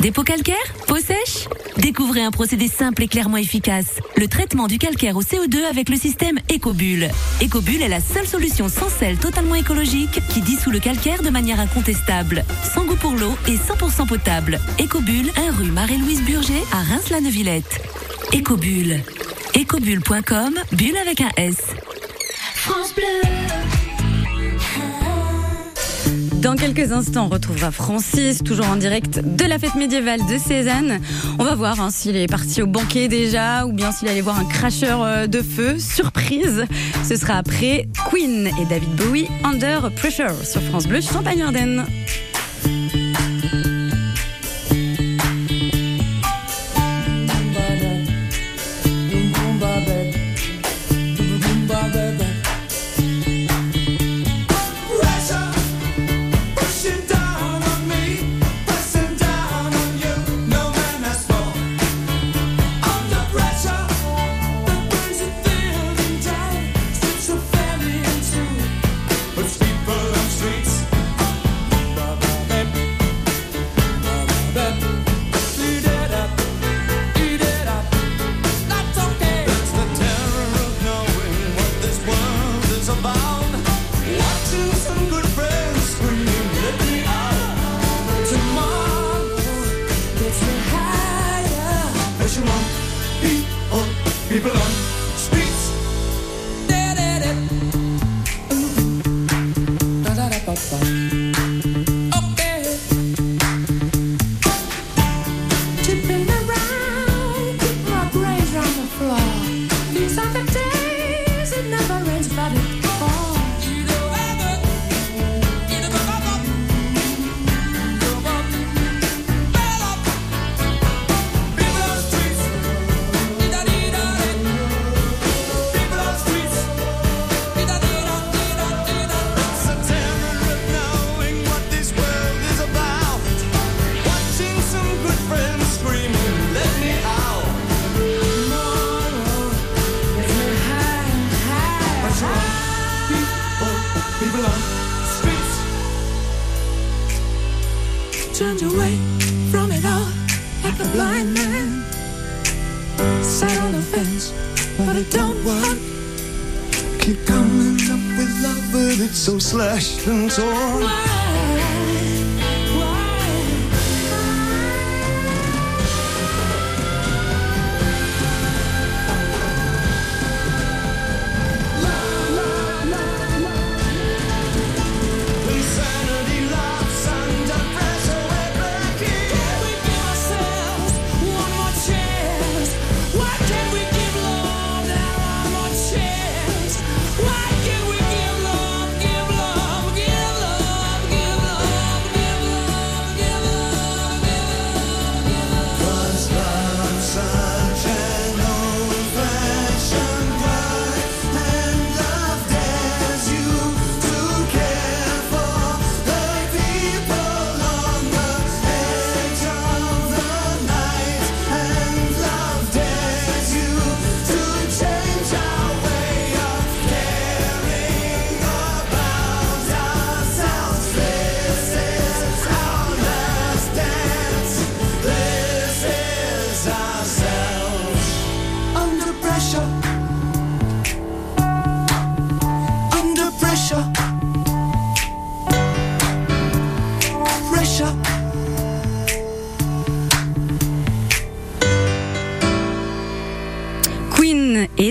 [0.00, 4.00] Dépôt calcaire Peau sèche Découvrez un procédé simple et clairement efficace.
[4.16, 7.08] Le traitement du calcaire au CO2 avec le système Ecobulle.
[7.42, 11.60] Ecobulle est la seule solution sans sel totalement écologique qui dissout le calcaire de manière
[11.60, 12.44] incontestable.
[12.74, 14.60] Sans goût pour l'eau et 100% potable.
[14.80, 17.80] Ecobulle, 1 rue Marie-Louise Burger à Reims-la-Neuvillette.
[18.34, 19.02] Ecobulle.
[19.56, 21.56] Ecobulle.com, bulle avec un S.
[22.54, 23.87] France Bleu.
[26.40, 31.00] Dans quelques instants, on retrouvera Francis, toujours en direct de la fête médiévale de Cézanne.
[31.40, 34.38] On va voir hein, s'il est parti au banquet déjà ou bien s'il allait voir
[34.38, 35.78] un cracheur euh, de feu.
[35.78, 36.64] Surprise
[37.02, 41.84] Ce sera après Queen et David Bowie, Under Pressure sur France Bleu Champagne-Ardenne.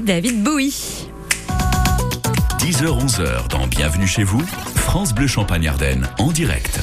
[0.08, 1.10] David Bowie.
[2.60, 4.42] 10h-11h dans Bienvenue chez vous,
[4.74, 6.80] France Bleu Champagne-Ardenne en direct.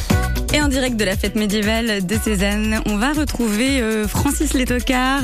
[0.53, 5.23] Et en direct de la fête médiévale de Cézanne, on va retrouver euh, Francis Létocard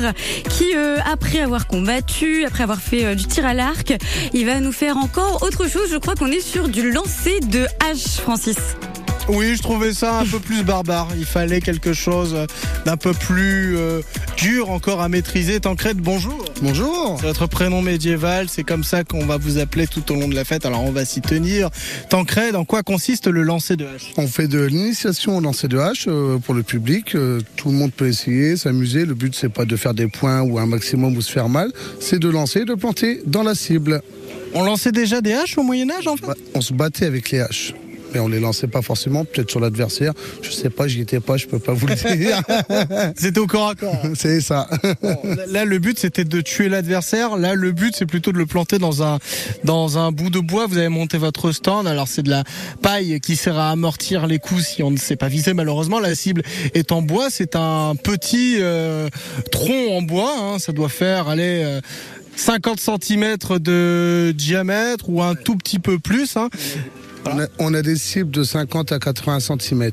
[0.49, 3.93] qui, euh, après avoir combattu, après avoir fait euh, du tir à l'arc,
[4.33, 5.89] il va nous faire encore autre chose.
[5.91, 8.57] Je crois qu'on est sur du lancer de hache, Francis.
[9.27, 11.07] Oui, je trouvais ça un peu plus barbare.
[11.15, 12.35] Il fallait quelque chose
[12.85, 14.01] d'un peu plus euh,
[14.37, 15.59] dur encore à maîtriser.
[15.59, 16.43] Tancred, bonjour.
[16.61, 17.17] Bonjour.
[17.19, 20.35] C'est votre prénom médiéval, c'est comme ça qu'on va vous appeler tout au long de
[20.35, 20.63] la fête.
[20.63, 21.69] Alors on va s'y tenir.
[22.09, 24.13] Tancred, en quoi consiste le lancer de hache?
[24.17, 27.15] On fait de l'initiation au lancer de hache euh, pour le public.
[27.15, 29.05] Euh, Tout le monde peut essayer, s'amuser.
[29.05, 31.71] Le but, c'est pas de faire des points ou un maximum ou se faire mal.
[31.99, 34.01] C'est de lancer, de planter dans la cible.
[34.53, 36.27] On lançait déjà des haches au Moyen-Âge en fait?
[36.53, 37.73] On se battait avec les haches.
[38.13, 40.13] Mais on les lançait pas forcément, peut-être sur l'adversaire.
[40.41, 42.41] Je sais pas, j'y étais pas, je peux pas vous le dire.
[43.15, 44.01] C'était au corps à corps.
[44.15, 44.67] C'est ça.
[45.47, 47.37] Là, le but, c'était de tuer l'adversaire.
[47.37, 49.19] Là, le but, c'est plutôt de le planter dans un,
[49.63, 50.67] dans un bout de bois.
[50.67, 51.87] Vous avez monté votre stand.
[51.87, 52.43] Alors, c'est de la
[52.81, 55.99] paille qui sert à amortir les coups si on ne sait pas viser, malheureusement.
[55.99, 56.43] La cible
[56.73, 57.29] est en bois.
[57.29, 59.09] C'est un petit euh,
[59.51, 60.33] tronc en bois.
[60.39, 60.59] hein.
[60.59, 61.79] Ça doit faire, aller
[62.35, 66.37] 50 cm de diamètre ou un tout petit peu plus.
[66.37, 66.49] hein.
[67.25, 69.91] On a, on a des cibles de 50 à 80 cm.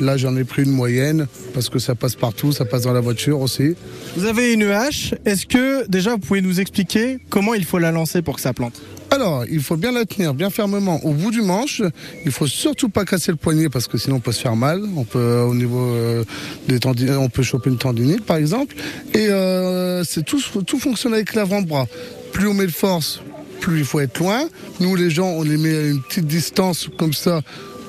[0.00, 3.00] Là, j'en ai pris une moyenne parce que ça passe partout, ça passe dans la
[3.00, 3.74] voiture aussi.
[4.16, 5.14] Vous avez une hache.
[5.24, 8.52] Est-ce que déjà vous pouvez nous expliquer comment il faut la lancer pour que ça
[8.52, 8.80] plante?
[9.12, 11.82] Alors, il faut bien la tenir bien fermement au bout du manche.
[12.24, 14.82] Il faut surtout pas casser le poignet parce que sinon on peut se faire mal.
[14.96, 16.24] On peut euh, au niveau euh,
[16.68, 18.76] des tendinites, on peut choper une tendinite par exemple.
[19.12, 21.86] Et euh, c'est tout, tout fonctionne avec l'avant-bras.
[22.32, 23.20] Plus on met de force,
[23.60, 24.48] plus il faut être loin.
[24.80, 27.42] Nous les gens, on les met à une petite distance comme ça.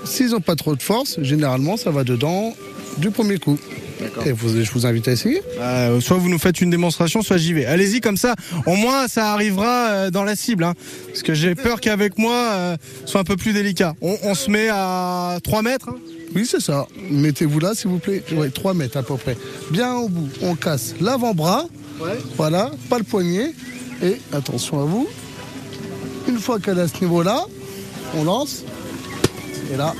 [0.03, 2.53] S'ils n'ont pas trop de force, généralement ça va dedans
[2.97, 3.57] du premier coup.
[4.25, 5.43] Et vous- je vous invite à essayer.
[5.59, 7.65] Euh, soit vous nous faites une démonstration, soit j'y vais.
[7.67, 8.33] Allez-y comme ça,
[8.65, 10.63] au moins ça arrivera euh, dans la cible.
[10.63, 10.73] hein.
[11.07, 13.93] Parce que j'ai peur qu'avec moi, euh, ce soit un peu plus délicat.
[14.01, 15.89] On, on se met à 3 mètres.
[15.89, 15.97] hein.
[16.35, 16.87] Oui, c'est ça.
[17.11, 18.23] Mettez-vous là, s'il vous plaît.
[18.33, 19.37] Ouais, 3 mètres à peu près.
[19.69, 20.29] Bien au bout.
[20.41, 21.65] On casse l'avant-bras.
[22.37, 23.53] Voilà, pas le poignet.
[24.01, 25.07] Et attention à vous.
[26.27, 27.45] Une fois qu'elle est à ce niveau-là,
[28.15, 28.63] on lance.
[29.73, 29.93] Et là,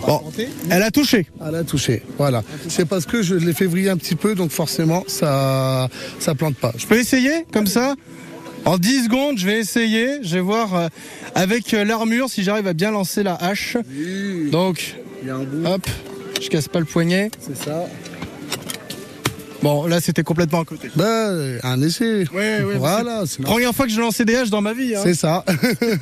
[0.00, 0.32] pas Bon,
[0.70, 1.26] elle a touché.
[1.46, 2.02] Elle a touché.
[2.16, 2.42] Voilà.
[2.68, 6.56] C'est parce que je l'ai fait vriller un petit peu, donc forcément, ça, ça plante
[6.56, 6.72] pas.
[6.78, 7.94] Je peux essayer comme ça?
[8.64, 10.22] En 10 secondes, je vais essayer.
[10.22, 10.88] Je vais voir euh,
[11.34, 13.76] avec euh, l'armure si j'arrive à bien lancer la hache.
[14.50, 14.96] Donc,
[15.64, 15.86] hop,
[16.40, 17.30] je casse pas le poignet.
[17.40, 17.86] C'est ça.
[19.62, 20.88] Bon, là c'était complètement à côté.
[20.94, 21.30] Bah,
[21.62, 22.24] un essai.
[22.32, 23.24] Ouais, ouais, voilà.
[23.26, 24.94] c'est la Première fois que je des haches dans ma vie.
[24.94, 25.00] hein.
[25.02, 25.44] C'est ça.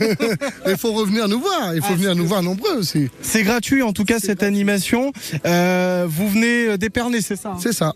[0.66, 1.74] Il faut revenir nous voir.
[1.74, 3.08] Il faut venir nous voir nombreux aussi.
[3.22, 5.12] C'est gratuit en tout cas cette animation.
[5.46, 7.94] Euh, vous venez euh, d'Épernay, c'est ça hein C'est ça.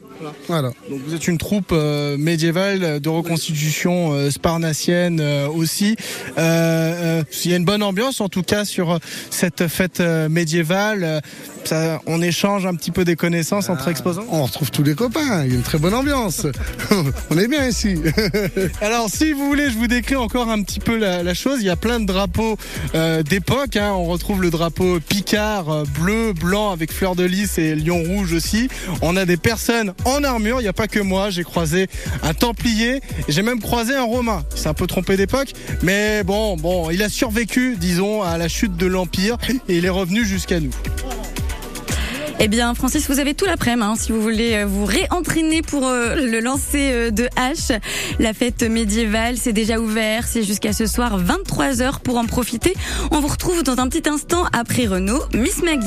[0.48, 0.70] Voilà.
[0.88, 5.20] Donc vous êtes une troupe euh, médiévale de reconstitution euh, sparnassienne
[5.54, 5.96] aussi.
[6.36, 8.98] Il y a une bonne ambiance en tout cas sur
[9.30, 11.22] cette fête médiévale.
[11.64, 14.24] Ça, on échange un petit peu des connaissances entre exposants.
[14.30, 15.44] On retrouve tous les copains.
[15.50, 16.46] Y a une très bonne ambiance.
[17.30, 17.96] on est bien ici.
[18.80, 21.58] Alors, si vous voulez, je vous décris encore un petit peu la, chose.
[21.60, 22.56] Il y a plein de drapeaux
[22.94, 23.74] euh, d'époque.
[23.74, 23.90] hein.
[23.94, 28.32] On retrouve le drapeau Picard euh, bleu, blanc avec fleur de lys et lion rouge
[28.32, 28.68] aussi.
[29.02, 30.60] On a des personnes en armure.
[30.60, 31.30] Il n'y a pas que moi.
[31.30, 31.88] J'ai croisé
[32.22, 33.00] un Templier.
[33.26, 34.44] J'ai même croisé un Romain.
[34.54, 38.46] Il s'est un peu trompé d'époque, mais bon, bon, il a survécu, disons, à la
[38.46, 39.36] chute de l'Empire
[39.68, 40.70] et il est revenu jusqu'à nous.
[42.42, 45.86] Eh bien, Francis, vous avez tout l'après-midi hein, si vous voulez euh, vous réentraîner pour
[45.86, 47.78] euh, le lancer euh, de hache.
[48.18, 50.26] La fête médiévale, c'est déjà ouvert.
[50.26, 52.74] C'est jusqu'à ce soir 23h pour en profiter.
[53.10, 55.86] On vous retrouve dans un petit instant après Renault, Miss Maggie.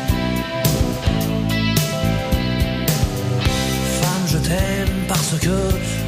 [5.07, 5.57] Parce que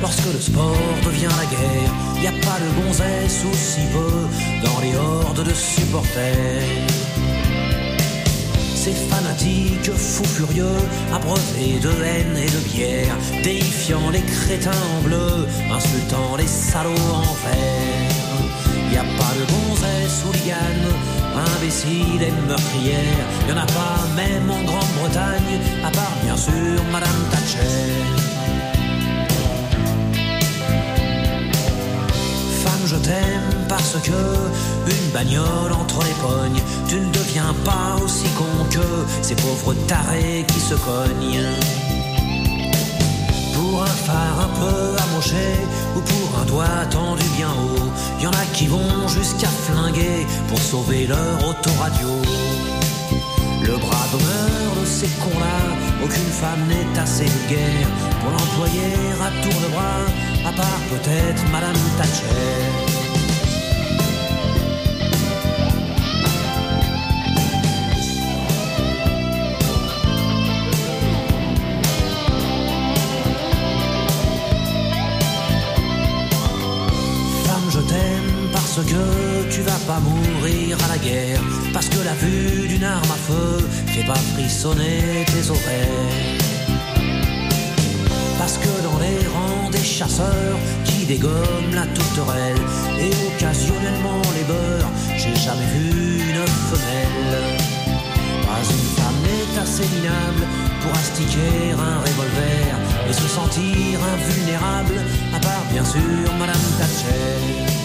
[0.01, 0.75] lorsque le sport
[1.05, 1.91] devient la guerre,
[2.21, 6.63] y a pas de gonzesse ou si peu dans les hordes de supporters.
[8.75, 10.79] Ces fanatiques fous furieux,
[11.13, 17.33] abreuvés de haine et de bière, déifiant les crétins en bleu, insultant les salauds en
[17.43, 18.91] vert.
[18.91, 20.89] Y a pas de gonzesse ou liane,
[21.55, 27.29] imbécile et meurtrière, y en a pas même en Grande-Bretagne, à part bien sûr Madame
[27.31, 28.32] Thatcher.
[32.93, 34.21] Je t'aime parce que
[34.91, 38.87] une bagnole entre les pognes, tu ne deviens pas aussi con que
[39.21, 41.49] ces pauvres tarés qui se cognent.
[43.55, 45.49] Pour un phare un peu amoché
[45.95, 47.89] ou pour un doigt tendu bien haut,
[48.21, 52.09] y en a qui vont jusqu'à flinguer pour sauver leur autoradio.
[53.63, 55.59] Le bras d'honneur de ces cons-là,
[56.03, 57.87] aucune femme n'est assez vulgaire
[58.19, 58.93] pour l'employer
[59.25, 62.27] à tour de bras, part peut-être Madame Thatcher.
[77.45, 81.41] Femme, je t'aime parce que tu vas pas mourir à la guerre,
[81.73, 86.37] parce que la vue d'une arme à feu fait pas frissonner tes oreilles,
[88.37, 89.62] parce que dans les rangs
[90.83, 92.57] qui dégomment la tourterelle
[92.99, 97.59] et occasionnellement les beurs, j'ai jamais vu une femelle.
[98.45, 100.43] Pas une femme n'est assez minable
[100.81, 102.75] pour astiquer un revolver
[103.09, 104.99] et se sentir invulnérable,
[105.33, 107.82] à part bien sûr Madame Thatcher.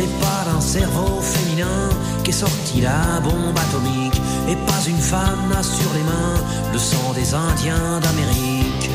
[0.00, 1.90] C'est pas d'un cerveau féminin
[2.24, 6.40] qu'est sortie la bombe atomique et pas une femme n'a sur les mains
[6.72, 8.88] le sang des Indiens d'Amérique.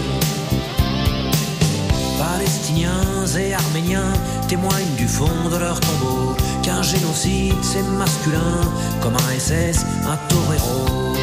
[2.18, 4.14] Palestiniens et Arméniens
[4.48, 8.58] témoignent du fond de leur tombeau qu'un génocide c'est masculin
[9.00, 11.14] comme un SS, un torero.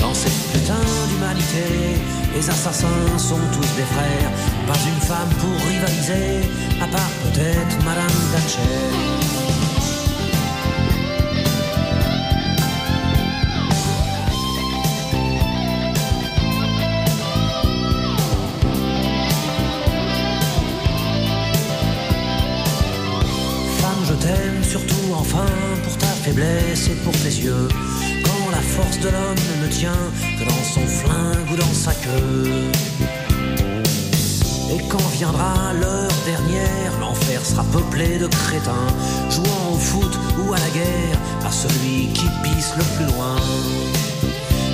[0.00, 1.98] Dans cette putain d'humanité,
[2.38, 4.30] les assassins sont tous des frères.
[4.66, 6.48] Pas une femme pour rivaliser,
[6.80, 8.60] à part peut-être Madame Thatcher.
[23.80, 25.46] Femme, je t'aime surtout enfin
[25.82, 27.68] pour ta faiblesse et pour tes yeux.
[28.58, 30.02] La force de l'homme ne tient
[30.36, 32.50] que dans son flingue ou dans sa queue.
[34.72, 38.90] Et quand viendra l'heure dernière, l'enfer sera peuplé de crétins,
[39.30, 43.36] jouant au foot ou à la guerre, à celui qui pisse le plus loin.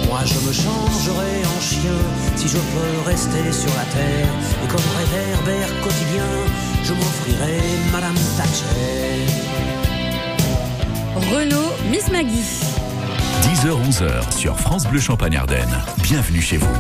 [0.09, 2.01] Moi je me changerai en chien
[2.37, 4.33] si je peux rester sur la terre.
[4.65, 6.31] Et comme réverbère quotidien,
[6.85, 7.61] je m'offrirai
[7.93, 9.27] Madame Thatcher.
[11.37, 12.74] Renault, Miss Maggie.
[13.55, 15.81] 10h-11h sur France Bleu Champagne-Ardenne.
[16.03, 16.75] Bienvenue chez vous.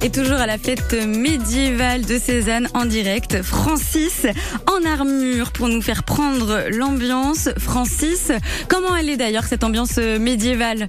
[0.00, 4.26] Et toujours à la fête médiévale de Cézanne en direct, Francis
[4.66, 7.50] en armure pour nous faire prendre l'ambiance.
[7.58, 8.32] Francis,
[8.66, 10.88] comment elle est d'ailleurs cette ambiance médiévale?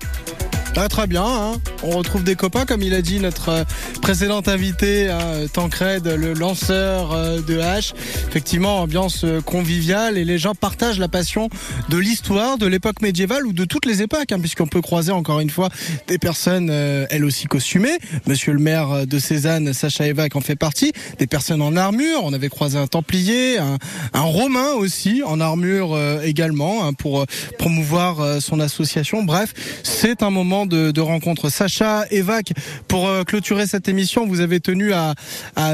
[0.76, 1.54] Ah, très bien, hein.
[1.82, 3.64] on retrouve des copains, comme il a dit notre euh,
[4.02, 7.94] précédente invité, hein, Tancred, le lanceur euh, de hache.
[8.28, 11.50] Effectivement, ambiance euh, conviviale et les gens partagent la passion
[11.90, 15.40] de l'histoire, de l'époque médiévale ou de toutes les époques, hein, puisqu'on peut croiser encore
[15.40, 15.70] une fois
[16.08, 17.98] des personnes, euh, elles aussi costumées.
[18.28, 20.94] Monsieur le maire euh, de Cézanne, Sacha Evac, en fait partie.
[21.18, 23.78] Des personnes en armure, on avait croisé un Templier, un,
[24.14, 27.26] Romain aussi en armure euh, également, hein, pour euh,
[27.58, 29.24] promouvoir euh, son association.
[29.24, 29.54] Bref,
[29.84, 31.50] c'est un moment de, de rencontre.
[31.50, 32.54] Sacha Evac,
[32.88, 35.16] pour euh, clôturer cette émission, vous avez tenu à,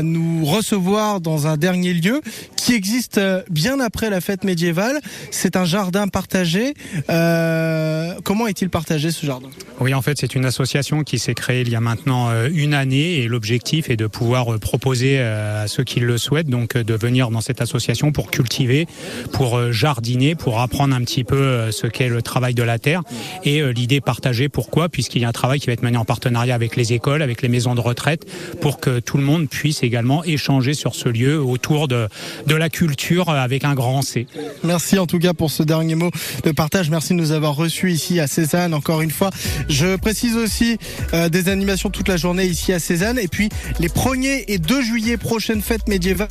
[0.02, 2.22] nous recevoir dans un dernier lieu
[2.56, 5.00] qui existe euh, bien après la fête médiévale.
[5.32, 6.74] C'est un jardin partagé.
[7.10, 9.50] Euh, comment est-il partagé ce jardin?
[9.80, 13.20] Oui, en fait, c'est une association qui s'est créée il y a maintenant une année
[13.20, 17.42] et l'objectif est de pouvoir proposer à ceux qui le souhaitent donc de venir dans
[17.42, 18.88] cette association pour cultiver,
[19.32, 23.02] pour jardiner, pour apprendre un petit peu ce qu'est le travail de la terre
[23.44, 24.50] et l'idée partagée.
[24.74, 27.22] Pourquoi Puisqu'il y a un travail qui va être mené en partenariat avec les écoles,
[27.22, 28.26] avec les maisons de retraite,
[28.60, 32.08] pour que tout le monde puisse également échanger sur ce lieu autour de,
[32.48, 34.26] de la culture avec un grand C.
[34.64, 36.10] Merci en tout cas pour ce dernier mot
[36.44, 36.90] de partage.
[36.90, 39.30] Merci de nous avoir reçus ici à Cézanne encore une fois.
[39.70, 40.80] Je précise aussi
[41.14, 43.50] euh, des animations toute la journée ici à Cézanne et puis
[43.80, 46.30] les 1er et 2 juillet prochaine fête médiévale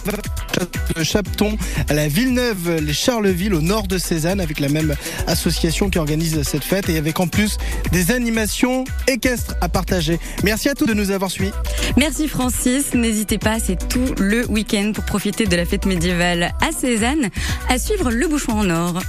[0.96, 1.56] de Chapton
[1.88, 4.96] à la Villeneuve, les Charleville au nord de Cézanne avec la même
[5.28, 7.56] association qui organise cette fête et avec en plus
[7.92, 10.18] des animations équestres à partager.
[10.42, 11.52] Merci à tous de nous avoir suivis.
[11.98, 12.94] Merci Francis.
[12.94, 17.28] N'hésitez pas, c'est tout le week-end pour profiter de la fête médiévale à Cézanne.
[17.68, 19.02] À suivre le bouchon en or.